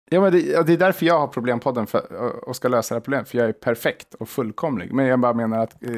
Ja, 0.09 0.21
men 0.21 0.31
det, 0.31 0.67
det 0.67 0.73
är 0.73 0.77
därför 0.77 1.05
jag 1.05 1.19
har 1.19 1.27
problempodden 1.27 1.87
för, 1.87 2.13
och 2.49 2.55
ska 2.55 2.67
lösa 2.67 2.93
det 2.93 2.99
här 2.99 3.03
problemet. 3.03 3.29
För 3.29 3.37
jag 3.37 3.49
är 3.49 3.53
perfekt 3.53 4.13
och 4.13 4.29
fullkomlig. 4.29 4.93
Men 4.93 5.05
jag 5.05 5.19
bara 5.19 5.33
menar 5.33 5.59
att 5.59 5.83
eh, 5.83 5.91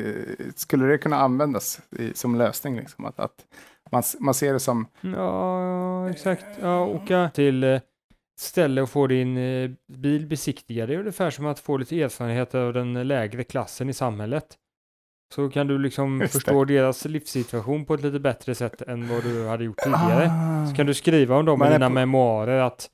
skulle 0.56 0.86
det 0.86 0.98
kunna 0.98 1.18
användas 1.18 1.82
i, 1.92 2.14
som 2.14 2.36
lösning? 2.36 2.76
Liksom? 2.76 3.06
Att, 3.06 3.20
att 3.20 3.46
man, 3.92 4.04
man 4.20 4.34
ser 4.34 4.54
det 4.54 4.60
som... 4.60 4.88
Ja, 5.02 6.10
exakt. 6.10 6.46
Ja, 6.62 6.86
åka 6.86 7.30
till 7.34 7.64
eh, 7.64 7.80
ställe 8.40 8.82
och 8.82 8.90
få 8.90 9.08
din 9.08 9.38
eh, 9.38 9.70
bil 9.88 10.28
besiktigad. 10.28 10.90
Det 10.90 10.96
är 10.96 11.00
ungefär 11.00 11.30
som 11.30 11.46
att 11.46 11.60
få 11.60 11.78
lite 11.78 12.02
erfarenhet 12.02 12.56
av 12.56 12.74
den 12.74 13.08
lägre 13.08 13.44
klassen 13.44 13.90
i 13.90 13.94
samhället. 13.94 14.46
Så 15.36 15.50
kan 15.50 15.68
du 15.68 15.78
liksom 15.80 16.22
Just 16.22 16.34
det. 16.34 16.40
förstå 16.40 16.66
deras 16.66 17.06
livssituation 17.06 17.86
på 17.86 17.94
ett 17.94 18.02
lite 18.04 18.20
bättre 18.20 18.56
sätt 18.56 18.82
än 18.82 19.08
vad 19.10 19.24
du 19.24 19.48
hade 19.48 19.64
gjort 19.64 19.78
tidigare. 19.84 20.30
Ah. 20.32 20.66
Så 20.68 20.76
kan 20.76 20.86
du 20.86 20.94
skriva 20.94 21.36
om 21.38 21.46
dem 21.46 21.60
Man 21.60 21.68
i 21.68 21.72
dina 21.72 21.88
på- 21.88 21.94
memoarer 21.94 22.60
att 22.62 22.90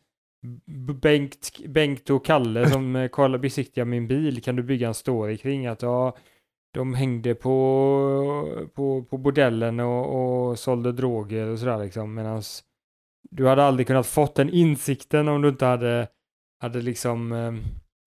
Bengt, 1.01 1.51
Bengt 1.67 2.09
och 2.09 2.25
Kalle 2.25 2.69
som 2.69 2.95
eh, 2.95 3.07
kollar 3.07 3.37
besiktigar 3.37 3.85
min 3.85 4.07
bil 4.07 4.41
kan 4.43 4.55
du 4.55 4.63
bygga 4.63 4.87
en 4.87 4.93
story 4.93 5.37
kring 5.37 5.67
att 5.67 5.81
ja, 5.81 6.15
de 6.75 6.93
hängde 6.93 7.35
på, 7.35 8.69
på, 8.73 9.03
på 9.03 9.17
bordellen 9.17 9.79
och, 9.79 10.49
och 10.49 10.59
sålde 10.59 10.91
droger 10.91 11.47
och 11.47 11.59
sådär 11.59 11.77
liksom 11.77 12.13
medan 12.13 12.41
du 13.31 13.47
hade 13.47 13.63
aldrig 13.63 13.87
kunnat 13.87 14.07
fått 14.07 14.35
den 14.35 14.49
insikten 14.49 15.27
om 15.27 15.41
du 15.41 15.49
inte 15.49 15.65
hade, 15.65 16.07
hade 16.61 16.81
liksom 16.81 17.31
eh, 17.31 17.53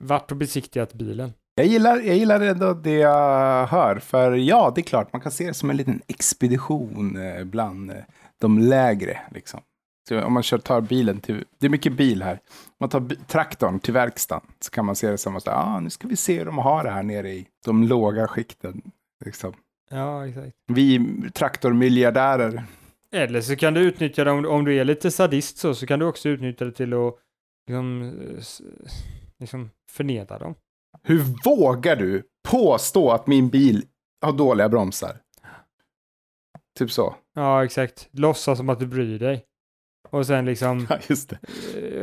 varit 0.04 0.30
och 0.30 0.36
besiktigat 0.36 0.94
bilen. 0.94 1.32
Jag 1.54 1.66
gillar, 1.66 1.96
jag 1.96 2.16
gillar 2.16 2.40
ändå 2.40 2.74
det 2.74 2.94
jag 2.94 3.66
hör. 3.66 3.98
För 3.98 4.32
ja, 4.32 4.72
det 4.74 4.80
är 4.80 4.82
klart, 4.82 5.12
man 5.12 5.22
kan 5.22 5.32
se 5.32 5.46
det 5.46 5.54
som 5.54 5.70
en 5.70 5.76
liten 5.76 6.02
expedition 6.06 7.16
eh, 7.16 7.44
bland 7.44 7.90
eh, 7.90 7.96
de 8.40 8.58
lägre. 8.58 9.18
Liksom. 9.30 9.60
Så 10.08 10.22
om 10.22 10.32
man 10.32 10.42
kör, 10.42 10.58
tar 10.58 10.80
bilen 10.80 11.20
till... 11.20 11.44
Det 11.58 11.66
är 11.66 11.70
mycket 11.70 11.92
bil 11.92 12.22
här. 12.22 12.40
Man 12.80 12.88
tar 12.88 13.00
traktorn 13.26 13.80
till 13.80 13.94
verkstaden 13.94 14.46
så 14.60 14.70
kan 14.70 14.86
man 14.86 14.96
se 14.96 15.10
det 15.10 15.18
som 15.18 15.36
att 15.36 15.48
ah, 15.48 15.80
nu 15.80 15.90
ska 15.90 16.08
vi 16.08 16.16
se 16.16 16.38
hur 16.38 16.44
de 16.44 16.58
har 16.58 16.84
det 16.84 16.90
här 16.90 17.02
nere 17.02 17.30
i 17.30 17.46
de 17.64 17.82
låga 17.82 18.28
skikten. 18.28 18.82
Liksom. 19.24 19.52
Ja, 19.90 20.26
exakt. 20.26 20.56
Vi 20.66 21.00
traktormiljardärer. 21.34 22.64
Eller 23.12 23.40
så 23.40 23.56
kan 23.56 23.74
du 23.74 23.80
utnyttja 23.80 24.24
det 24.24 24.30
om, 24.30 24.46
om 24.46 24.64
du 24.64 24.76
är 24.76 24.84
lite 24.84 25.10
sadist 25.10 25.58
så, 25.58 25.74
så 25.74 25.86
kan 25.86 25.98
du 25.98 26.06
också 26.06 26.28
utnyttja 26.28 26.64
det 26.64 26.72
till 26.72 26.94
att 26.94 27.14
liksom, 27.66 28.02
eh, 28.02 28.44
liksom 29.38 29.70
förnedra 29.90 30.38
dem. 30.38 30.54
Hur 31.02 31.24
vågar 31.44 31.96
du 31.96 32.22
påstå 32.48 33.10
att 33.10 33.26
min 33.26 33.48
bil 33.48 33.84
har 34.22 34.32
dåliga 34.32 34.68
bromsar? 34.68 35.16
Typ 36.78 36.90
så. 36.90 37.14
Ja, 37.34 37.64
exakt. 37.64 38.08
Låtsas 38.10 38.58
som 38.58 38.68
att 38.68 38.80
du 38.80 38.86
bryr 38.86 39.18
dig. 39.18 39.44
Och 40.10 40.26
sen 40.26 40.44
liksom, 40.44 40.86
Ja, 40.90 40.98
just 41.08 41.28
det. 41.30 41.38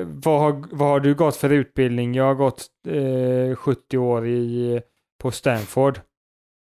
Vad, 0.03 0.39
har, 0.41 0.65
vad 0.75 0.87
har 0.89 0.99
du 0.99 1.15
gått 1.15 1.35
för 1.35 1.49
utbildning? 1.49 2.15
Jag 2.15 2.23
har 2.23 2.35
gått 2.35 2.67
eh, 2.87 3.55
70 3.55 3.97
år 3.97 4.27
i, 4.27 4.81
på 5.21 5.31
Stanford. 5.31 5.99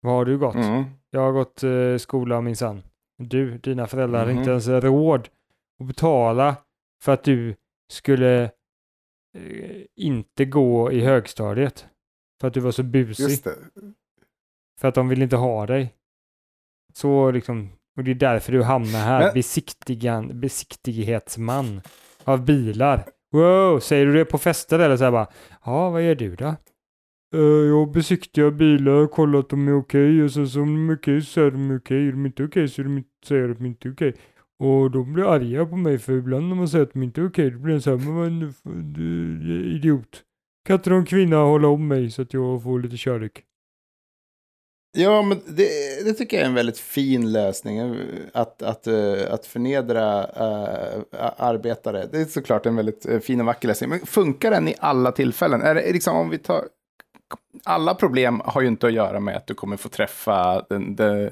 Vad 0.02 0.14
har 0.14 0.26
du 0.26 0.38
gått? 0.38 0.56
Mm. 0.56 0.84
Jag 1.10 1.22
har 1.22 1.32
gått 1.32 1.64
eh, 1.64 1.98
skola 1.98 2.42
minsann. 2.42 2.82
Du, 3.18 3.58
dina 3.58 3.88
föräldrar 3.88 4.26
Mhm. 4.28 4.38
inte 4.38 4.52
ens 4.52 4.68
råd 4.68 5.30
att 5.80 5.88
betala 5.88 6.56
för 7.04 7.12
att 7.14 7.24
du 7.24 7.56
skulle 7.92 8.44
eh, 9.38 9.82
inte 9.96 10.46
gå 10.46 10.92
i 10.92 11.00
högstadiet. 11.02 11.86
För 12.42 12.48
att 12.48 12.54
du 12.54 12.60
var 12.60 12.72
så 12.72 12.84
busig. 12.84 13.40
För 14.80 14.88
att 14.88 14.96
de 14.96 15.10
vill 15.10 15.22
inte 15.22 15.36
ha 15.36 15.66
dig. 15.66 15.94
Så 16.94 17.32
liksom, 17.32 17.70
och 17.98 18.04
det 18.04 18.12
är 18.12 18.16
därför 18.16 18.52
du 18.52 18.64
hamnar 18.64 19.00
här. 19.00 19.20
Men- 19.26 19.34
Besiktigan, 19.34 20.40
besiktighetsman 20.40 21.82
av 22.24 22.46
bilar. 22.46 23.06
Wow, 23.32 23.80
säger 23.80 24.06
du 24.06 24.14
det 24.14 24.26
på 24.26 24.38
fester 24.38 24.80
eller 24.80 24.98
så 24.98 25.04
här 25.04 25.12
bara? 25.12 25.28
Ja, 25.66 25.90
vad 25.90 26.04
gör 26.04 26.16
du 26.16 26.36
då? 26.36 26.56
Uh, 27.36 27.68
jag 27.68 27.92
besiktigar 27.92 28.52
bilar, 28.52 29.08
kollar 29.08 29.40
att 29.40 29.50
de 29.50 29.68
är 29.68 29.74
okej 29.78 30.24
och 30.24 30.32
sen 30.32 30.48
så 30.50 30.62
om 30.62 30.74
de 30.74 30.90
är 30.90 30.96
okej 30.98 31.22
så 31.22 31.42
är 31.42 31.52
de 31.52 31.76
okej. 31.76 32.08
Är 32.08 32.12
de 32.12 32.26
inte 32.26 32.44
okej 32.44 32.68
så 32.68 32.82
är 32.82 32.84
de 32.84 32.98
inte, 32.98 33.10
säger 33.26 33.48
de 33.48 33.66
inte 33.66 33.90
okej. 33.90 34.16
Och 34.60 34.92
de 34.92 35.14
blir 35.14 35.24
arga 35.34 35.66
på 35.66 35.76
mig 35.76 35.98
för 36.00 36.14
ibland 36.14 36.48
när 36.48 36.56
man 36.56 36.68
säger 36.68 36.84
att 36.86 36.94
de 36.94 37.04
inte 37.04 37.22
är 37.22 37.28
okej 37.28 37.52
då 37.52 37.60
blir 37.60 37.74
de 37.74 37.82
så 37.82 37.90
här, 37.98 37.98
men 37.98 38.16
vad 38.46 38.56
för- 38.56 38.82
du 38.94 39.32
är 39.60 39.76
idiot. 39.76 40.24
Kan 40.68 40.76
inte 40.76 40.90
någon 40.90 41.06
kvinna 41.06 41.38
hålla 41.38 41.68
om 41.68 41.88
mig 41.88 42.10
så 42.12 42.22
att 42.22 42.34
jag 42.34 42.64
får 42.64 42.80
lite 42.80 42.98
kärlek? 42.98 43.44
Ja, 44.94 45.22
men 45.22 45.42
det, 45.48 45.70
det 46.06 46.14
tycker 46.14 46.38
jag 46.38 46.44
är 46.44 46.50
en 46.50 46.56
väldigt 46.56 46.80
fin 46.80 47.32
lösning. 47.32 47.78
Eh, 47.78 47.96
att, 48.34 48.62
att, 48.62 48.88
eh, 48.88 49.34
att 49.34 49.46
förnedra 49.46 50.20
äh, 50.24 51.32
arbetare. 51.38 52.08
Det 52.12 52.22
är 52.22 52.26
såklart 52.26 52.66
en 52.66 52.76
väldigt 52.76 53.06
fin 53.24 53.40
och 53.40 53.46
vacker 53.46 53.68
lösning. 53.68 53.90
Men 53.90 54.00
funkar 54.00 54.52
den 54.52 54.68
i 54.68 54.76
alla 54.80 55.12
tillfällen? 55.12 55.62
Är 55.62 55.76
det 55.76 55.94
liksom 55.94 56.16
om 56.16 56.30
vi 56.30 56.38
tar... 56.38 56.64
Alla 57.64 57.96
problem 57.96 58.42
har 58.46 58.62
ju 58.62 58.68
inte 58.68 58.88
att 58.88 58.94
göra 58.94 59.20
med 59.20 59.38
att 59.38 59.48
du 59.48 59.54
kommer 59.54 59.78
få 59.78 59.90
träffa 59.90 60.66
den, 60.70 60.96
den, 60.96 61.32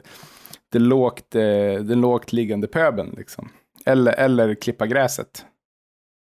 den, 0.72 0.84
lågt, 0.84 1.32
den 1.32 2.02
lågt 2.02 2.34
liggande 2.34 2.68
pöbeln. 2.68 3.14
Liksom. 3.18 3.50
Eller, 3.86 4.14
eller 4.14 4.56
klippa 4.56 4.88
gräset. 4.88 5.46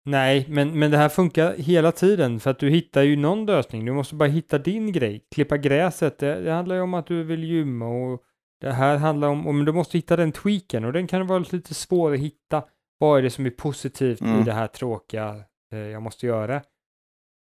Nej, 0.05 0.47
men, 0.49 0.79
men 0.79 0.91
det 0.91 0.97
här 0.97 1.09
funkar 1.09 1.55
hela 1.57 1.93
tiden 1.93 2.41
för 2.41 2.51
att 2.51 2.59
du 2.59 2.71
hittar 2.71 3.03
ju 3.03 3.17
någon 3.17 3.47
lösning. 3.47 3.85
Du 3.85 3.93
måste 3.93 4.15
bara 4.15 4.29
hitta 4.29 4.59
din 4.59 4.93
grej. 4.93 5.27
Klippa 5.35 5.57
gräset, 5.57 6.19
det, 6.19 6.41
det 6.41 6.53
handlar 6.53 6.75
ju 6.77 6.81
om 6.83 6.95
att 6.95 7.07
du 7.07 7.23
vill 7.25 7.45
gymma 7.45 7.87
och 7.89 8.23
det 8.61 8.73
här 8.73 8.97
handlar 8.97 9.29
om, 9.29 9.47
om 9.47 9.65
du 9.65 9.73
måste 9.73 9.99
hitta 9.99 10.17
den 10.17 10.33
tweaken 10.33 10.85
och 10.85 10.93
den 10.93 11.07
kan 11.07 11.27
vara 11.27 11.45
lite 11.51 11.75
svår 11.75 12.13
att 12.15 12.19
hitta. 12.21 12.63
Vad 12.99 13.19
är 13.19 13.23
det 13.23 13.31
som 13.31 13.47
är 13.47 13.51
positivt 13.51 14.23
i 14.23 14.25
Mm. 14.25 14.45
det 14.45 14.53
här 14.53 14.67
tråkiga 14.67 15.37
eh, 15.73 15.79
jag 15.79 16.03
måste 16.03 16.27
göra? 16.27 16.63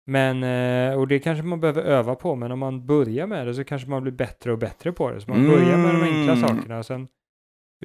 Men, 0.06 0.42
eh, 0.42 0.98
och 0.98 1.08
det 1.08 1.18
kanske 1.18 1.42
man 1.44 1.60
behöver 1.60 1.82
öva 1.82 2.14
på, 2.14 2.34
men 2.36 2.52
om 2.52 2.58
man 2.58 2.86
börjar 2.86 3.26
med 3.26 3.46
det 3.46 3.54
så 3.54 3.64
kanske 3.64 3.88
man 3.88 4.02
blir 4.02 4.12
bättre 4.12 4.52
och 4.52 4.58
bättre 4.58 4.92
på 4.92 5.10
det. 5.10 5.20
Så 5.20 5.30
man 5.30 5.46
börjar 5.46 5.76
med 5.76 5.94
de 5.94 6.02
enkla 6.02 6.32
Mm. 6.32 6.48
sakerna 6.48 6.78
och 6.78 6.86
sen 6.86 7.08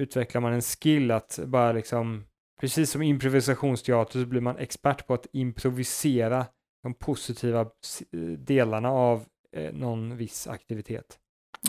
utvecklar 0.00 0.40
man 0.40 0.52
en 0.52 0.62
skill 0.62 1.10
att 1.10 1.38
bara 1.46 1.72
liksom, 1.72 2.24
precis 2.60 2.90
som 2.90 3.02
improvisationsteater 3.02 4.20
så 4.20 4.26
blir 4.26 4.40
man 4.40 4.58
expert 4.58 5.06
på 5.06 5.14
att 5.14 5.26
improvisera 5.32 6.46
de 6.82 6.94
positiva 6.94 7.66
s- 7.84 8.02
delarna 8.38 8.90
av 8.90 9.24
eh, 9.56 9.72
någon 9.74 10.16
viss 10.16 10.46
aktivitet. 10.46 11.18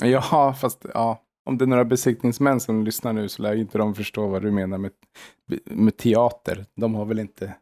Ja, 0.01 0.53
fast 0.61 0.85
ja. 0.93 1.21
Om 1.49 1.57
det 1.57 1.65
är 1.65 1.67
några 1.67 1.85
besiktningsmän 1.85 2.59
som 2.59 2.83
lyssnar 2.83 3.13
nu 3.13 3.29
så 3.29 3.41
lär 3.41 3.53
ju 3.53 3.61
inte 3.61 3.77
de 3.77 3.95
förstå 3.95 4.27
vad 4.27 4.41
du 4.41 4.51
menar 4.51 4.77
med, 4.77 4.91
med 5.65 5.97
teater. 5.97 6.65
De 6.75 6.95
har 6.95 7.05
väl 7.05 7.19
inte, 7.19 7.55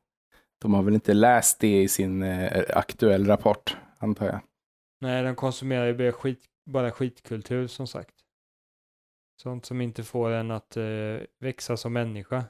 de 0.62 0.74
har 0.74 0.84
väl 0.84 0.94
inte 0.94 1.14
läst 1.14 1.60
det 1.60 1.82
i 1.82 1.88
sin 1.88 2.24
eh, 2.24 2.64
aktuell 2.78 3.26
rapport, 3.28 3.78
antar 3.98 4.26
jag. 4.26 4.40
Nej, 5.02 5.24
de 5.24 5.36
konsumerar 5.36 5.86
ju 5.86 5.94
bara, 5.94 6.12
skit, 6.12 6.44
bara 6.66 6.92
skitkultur 6.92 7.68
som 7.68 7.88
sagt. 7.88 8.16
Sånt 9.42 9.66
som 9.66 9.82
inte 9.82 10.04
får 10.04 10.30
en 10.32 10.52
att 10.52 10.78
eh, 10.78 10.84
växa 11.40 11.78
som 11.78 11.94
människa. 11.94 12.44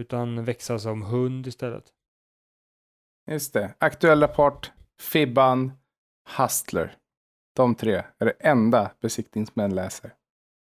Utan 0.00 0.44
växa 0.44 0.78
som 0.78 1.02
hund 1.02 1.46
istället. 1.46 1.84
Just 3.30 3.52
det. 3.52 3.74
Aktuell 3.78 4.20
rapport, 4.20 4.72
Fibban, 5.00 5.72
Hustler. 6.36 6.96
De 7.56 7.74
tre 7.74 7.94
är 8.18 8.24
det 8.24 8.30
enda 8.40 8.90
besiktningsmän 9.00 9.74
läser. 9.74 10.14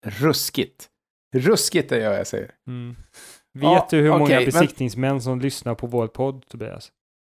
Ruskigt. 0.06 0.88
Ruskigt 1.36 1.92
är 1.92 2.00
jag 2.00 2.14
jag 2.18 2.26
säger. 2.26 2.54
Mm. 2.66 2.96
Vet 3.54 3.62
Ja, 3.62 3.86
du 3.90 4.00
hur 4.00 4.10
många 4.10 4.24
okej, 4.24 4.36
men- 4.36 4.44
besiktningsmän 4.44 5.22
som 5.22 5.40
lyssnar 5.40 5.74
på 5.74 5.86
vår 5.86 6.06
podd, 6.08 6.46
Tobias? 6.48 6.92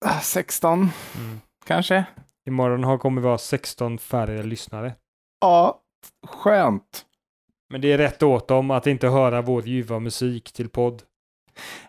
Ah, 0.05 0.21
16 0.21 0.79
Mm. 1.17 1.41
kanske? 1.67 2.05
Imorgon 2.49 2.85
har 2.85 2.99
kommer 2.99 3.23
vara 3.23 3.39
16 3.39 3.99
färre 3.99 4.43
lyssnare. 4.43 4.95
Ja, 5.41 5.83
skönt. 6.27 7.07
Men 7.71 7.81
det 7.81 7.93
är 7.93 7.99
rätt 7.99 8.23
åt 8.23 8.49
dem 8.49 8.71
att 8.71 8.87
inte 8.87 9.09
höra 9.09 9.43
vår 9.43 9.67
ljuva 9.67 9.99
musik 9.99 10.53
till 10.53 10.69
podd. 10.69 11.03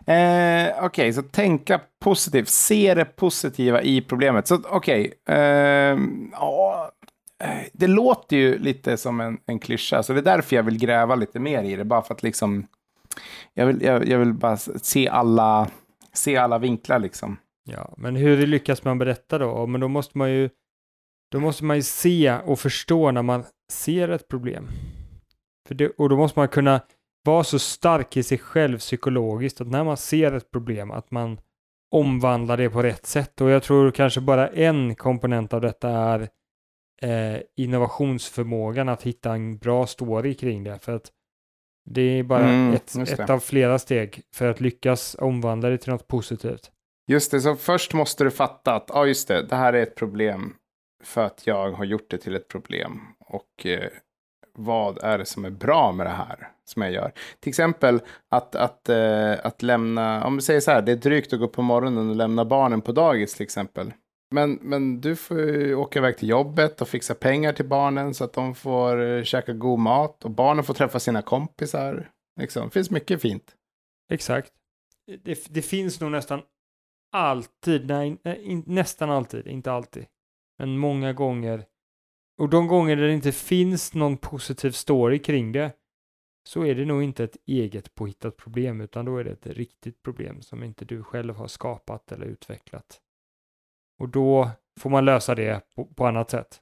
Eh, 0.06 0.84
okej, 0.84 1.12
så 1.12 1.22
tänka 1.22 1.80
positivt. 2.00 2.48
Se 2.48 2.94
det 2.94 3.04
positiva 3.04 3.82
i 3.82 4.00
problemet. 4.00 4.48
Så 4.48 4.60
okej. 4.70 5.14
ehm, 5.28 6.30
ja, 6.32 6.90
eh, 7.44 7.66
det 7.72 7.86
låter 7.86 8.36
ju 8.36 8.58
lite 8.58 8.96
som 8.96 9.20
en, 9.20 9.38
en 9.46 9.58
klyscha, 9.58 10.02
så 10.02 10.12
det 10.12 10.20
är 10.20 10.36
därför 10.36 10.56
jag 10.56 10.62
vill 10.62 10.78
gräva 10.78 11.14
lite 11.14 11.38
mer 11.40 11.62
i 11.62 11.76
det. 11.76 11.84
Bara 11.84 12.02
för 12.02 12.14
att 12.14 12.22
liksom... 12.22 12.66
Jag 13.54 13.66
vill, 13.66 13.82
jag, 13.82 14.08
jag 14.08 14.18
vill 14.18 14.32
bara 14.32 14.56
se 14.56 15.08
alla, 15.08 15.68
se 16.12 16.36
alla 16.36 16.58
vinklar 16.58 16.98
liksom. 16.98 17.36
Ja, 17.64 17.94
men 17.96 18.16
hur 18.16 18.46
lyckas 18.46 18.84
man 18.84 18.98
berätta 18.98 19.38
då? 19.38 19.66
Men 19.66 19.80
då 19.80 19.88
måste 19.88 20.18
man 20.18 20.30
ju 20.30 20.50
då 21.30 21.40
måste 21.40 21.64
man 21.64 21.76
ju 21.76 21.82
se 21.82 22.36
och 22.44 22.60
förstå 22.60 23.10
när 23.10 23.22
man 23.22 23.44
ser 23.72 24.08
ett 24.08 24.28
problem. 24.28 24.68
För 25.68 25.74
det, 25.74 25.88
och 25.88 26.08
då 26.08 26.16
måste 26.16 26.38
man 26.38 26.48
kunna 26.48 26.80
vara 27.24 27.44
så 27.44 27.58
stark 27.58 28.16
i 28.16 28.22
sig 28.22 28.38
själv 28.38 28.78
psykologiskt 28.78 29.60
att 29.60 29.68
när 29.68 29.84
man 29.84 29.96
ser 29.96 30.32
ett 30.32 30.50
problem 30.50 30.90
att 30.90 31.10
man 31.10 31.40
omvandlar 31.90 32.56
det 32.56 32.70
på 32.70 32.82
rätt 32.82 33.06
sätt. 33.06 33.40
Och 33.40 33.50
jag 33.50 33.62
tror 33.62 33.90
kanske 33.90 34.20
bara 34.20 34.48
en 34.48 34.94
komponent 34.94 35.52
av 35.52 35.60
detta 35.60 35.88
är 35.88 36.28
eh, 37.02 37.40
innovationsförmågan 37.56 38.88
att 38.88 39.02
hitta 39.02 39.32
en 39.32 39.58
bra 39.58 39.86
story 39.86 40.34
kring 40.34 40.64
det. 40.64 40.78
För 40.78 40.92
att 40.92 41.12
det 41.90 42.02
är 42.02 42.22
bara 42.22 42.48
Mm, 42.48 42.74
ett, 42.74 42.96
ett 42.96 43.30
av 43.30 43.40
flera 43.40 43.78
steg 43.78 44.22
för 44.34 44.50
att 44.50 44.60
lyckas 44.60 45.16
omvandla 45.18 45.68
det 45.68 45.78
till 45.78 45.92
något 45.92 46.08
positivt. 46.08 46.70
Just 47.06 47.30
det, 47.30 47.40
så 47.40 47.56
först 47.56 47.94
måste 47.94 48.24
du 48.24 48.30
fatta 48.30 48.74
att 48.74 48.84
ja, 48.88 49.06
just 49.06 49.28
det, 49.28 49.42
det 49.42 49.56
här 49.56 49.72
är 49.72 49.82
ett 49.82 49.94
problem 49.94 50.54
för 51.04 51.24
att 51.24 51.46
jag 51.46 51.72
har 51.72 51.84
gjort 51.84 52.10
det 52.10 52.18
till 52.18 52.34
ett 52.34 52.48
problem. 52.48 53.00
Och 53.20 53.66
eh, 53.66 53.90
vad 54.58 54.98
är 55.02 55.18
det 55.18 55.26
som 55.26 55.44
är 55.44 55.50
bra 55.50 55.92
med 55.92 56.06
det 56.06 56.10
här 56.10 56.48
som 56.64 56.82
jag 56.82 56.92
gör? 56.92 57.12
Till 57.40 57.50
exempel 57.50 58.00
att, 58.30 58.54
att, 58.54 58.88
eh, 58.88 59.32
att 59.42 59.62
lämna, 59.62 60.24
om 60.24 60.36
vi 60.36 60.42
säger 60.42 60.60
så 60.60 60.70
här, 60.70 60.82
det 60.82 60.92
är 60.92 60.96
drygt 60.96 61.32
att 61.32 61.38
gå 61.38 61.44
upp 61.44 61.52
på 61.52 61.62
morgonen 61.62 62.10
och 62.10 62.16
lämna 62.16 62.44
barnen 62.44 62.80
på 62.80 62.92
dagis 62.92 63.34
till 63.34 63.44
exempel. 63.44 63.92
Men, 64.30 64.58
men 64.62 65.00
du 65.00 65.16
får 65.16 65.40
ju 65.40 65.74
åka 65.74 65.98
iväg 65.98 66.16
till 66.18 66.28
jobbet 66.28 66.80
och 66.80 66.88
fixa 66.88 67.14
pengar 67.14 67.52
till 67.52 67.68
barnen 67.68 68.14
så 68.14 68.24
att 68.24 68.32
de 68.32 68.54
får 68.54 69.02
eh, 69.02 69.22
käka 69.22 69.52
god 69.52 69.78
mat 69.78 70.24
och 70.24 70.30
barnen 70.30 70.64
får 70.64 70.74
träffa 70.74 70.98
sina 70.98 71.22
kompisar. 71.22 72.10
Liksom. 72.40 72.64
Det 72.64 72.70
finns 72.70 72.90
mycket 72.90 73.22
fint. 73.22 73.54
Exakt. 74.12 74.52
Det, 75.22 75.46
det 75.50 75.62
finns 75.62 76.00
nog 76.00 76.10
nästan 76.10 76.42
alltid, 77.12 77.86
nej, 77.86 78.10
eh, 78.10 78.16
nej, 78.22 78.62
nästan 78.66 79.10
alltid, 79.10 79.46
inte 79.46 79.72
alltid, 79.72 80.06
men 80.58 80.78
många 80.78 81.12
gånger. 81.12 81.64
Och 82.38 82.48
de 82.48 82.66
gånger 82.66 82.96
där 82.96 83.06
det 83.06 83.12
inte 83.12 83.32
finns 83.32 83.94
någon 83.94 84.16
positiv 84.16 84.70
story 84.70 85.18
kring 85.18 85.52
det, 85.52 85.72
så 86.48 86.64
är 86.64 86.74
det 86.74 86.84
nog 86.84 87.02
inte 87.02 87.24
ett 87.24 87.36
eget 87.46 87.94
påhittat 87.94 88.36
problem, 88.36 88.80
utan 88.80 89.04
då 89.04 89.16
är 89.16 89.24
det 89.24 89.30
ett 89.30 89.46
riktigt 89.46 90.02
problem 90.02 90.42
som 90.42 90.62
inte 90.62 90.84
du 90.84 91.02
själv 91.02 91.34
har 91.34 91.46
skapat 91.46 92.12
eller 92.12 92.26
utvecklat. 92.26 93.00
Och 93.98 94.08
då 94.08 94.50
får 94.80 94.90
man 94.90 95.04
lösa 95.04 95.34
det 95.34 95.74
på, 95.74 95.84
på 95.84 96.06
annat 96.06 96.30
sätt. 96.30 96.60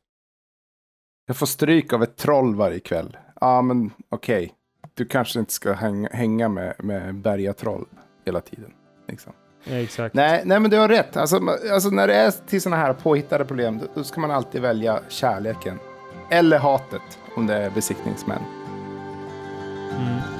Jag 1.27 1.37
får 1.37 1.47
stryk 1.47 1.93
av 1.93 2.03
ett 2.03 2.17
troll 2.17 2.55
varje 2.55 2.81
kväll. 2.81 3.17
Ja, 3.41 3.63
men 3.63 3.91
okej. 4.09 4.55
Du 4.95 5.07
kanske 5.07 5.41
inte 5.41 5.53
ska 5.53 5.73
hänga, 5.73 6.09
hänga 6.09 6.49
med, 6.49 6.77
med 6.79 7.15
bergatroll 7.15 7.87
hela 8.25 8.41
tiden. 8.41 8.75
Liksom. 9.09 9.33
Exakt. 9.71 10.15
Nej, 10.15 10.43
nej, 10.45 10.61
men 10.61 10.71
du 10.71 10.77
har 10.77 10.89
rätt. 10.89 11.17
Alltså, 11.17 11.41
alltså, 11.73 11.91
när 11.91 12.07
det 12.07 12.15
är 12.15 12.31
till 12.47 12.63
sådana 12.63 12.83
här 12.83 12.93
påhittade 12.93 13.45
problem, 13.45 13.79
då, 13.79 13.87
då 13.95 14.05
ska 14.05 14.21
man 14.21 14.31
alltid 14.31 14.63
välja 14.63 15.01
kärleken. 15.09 15.79
Eller 16.31 16.59
hatet, 16.59 17.19
om 17.37 17.47
det 17.47 17.55
är 17.55 17.71
besiktningsmän. 17.71 18.43
Mm. 19.99 20.36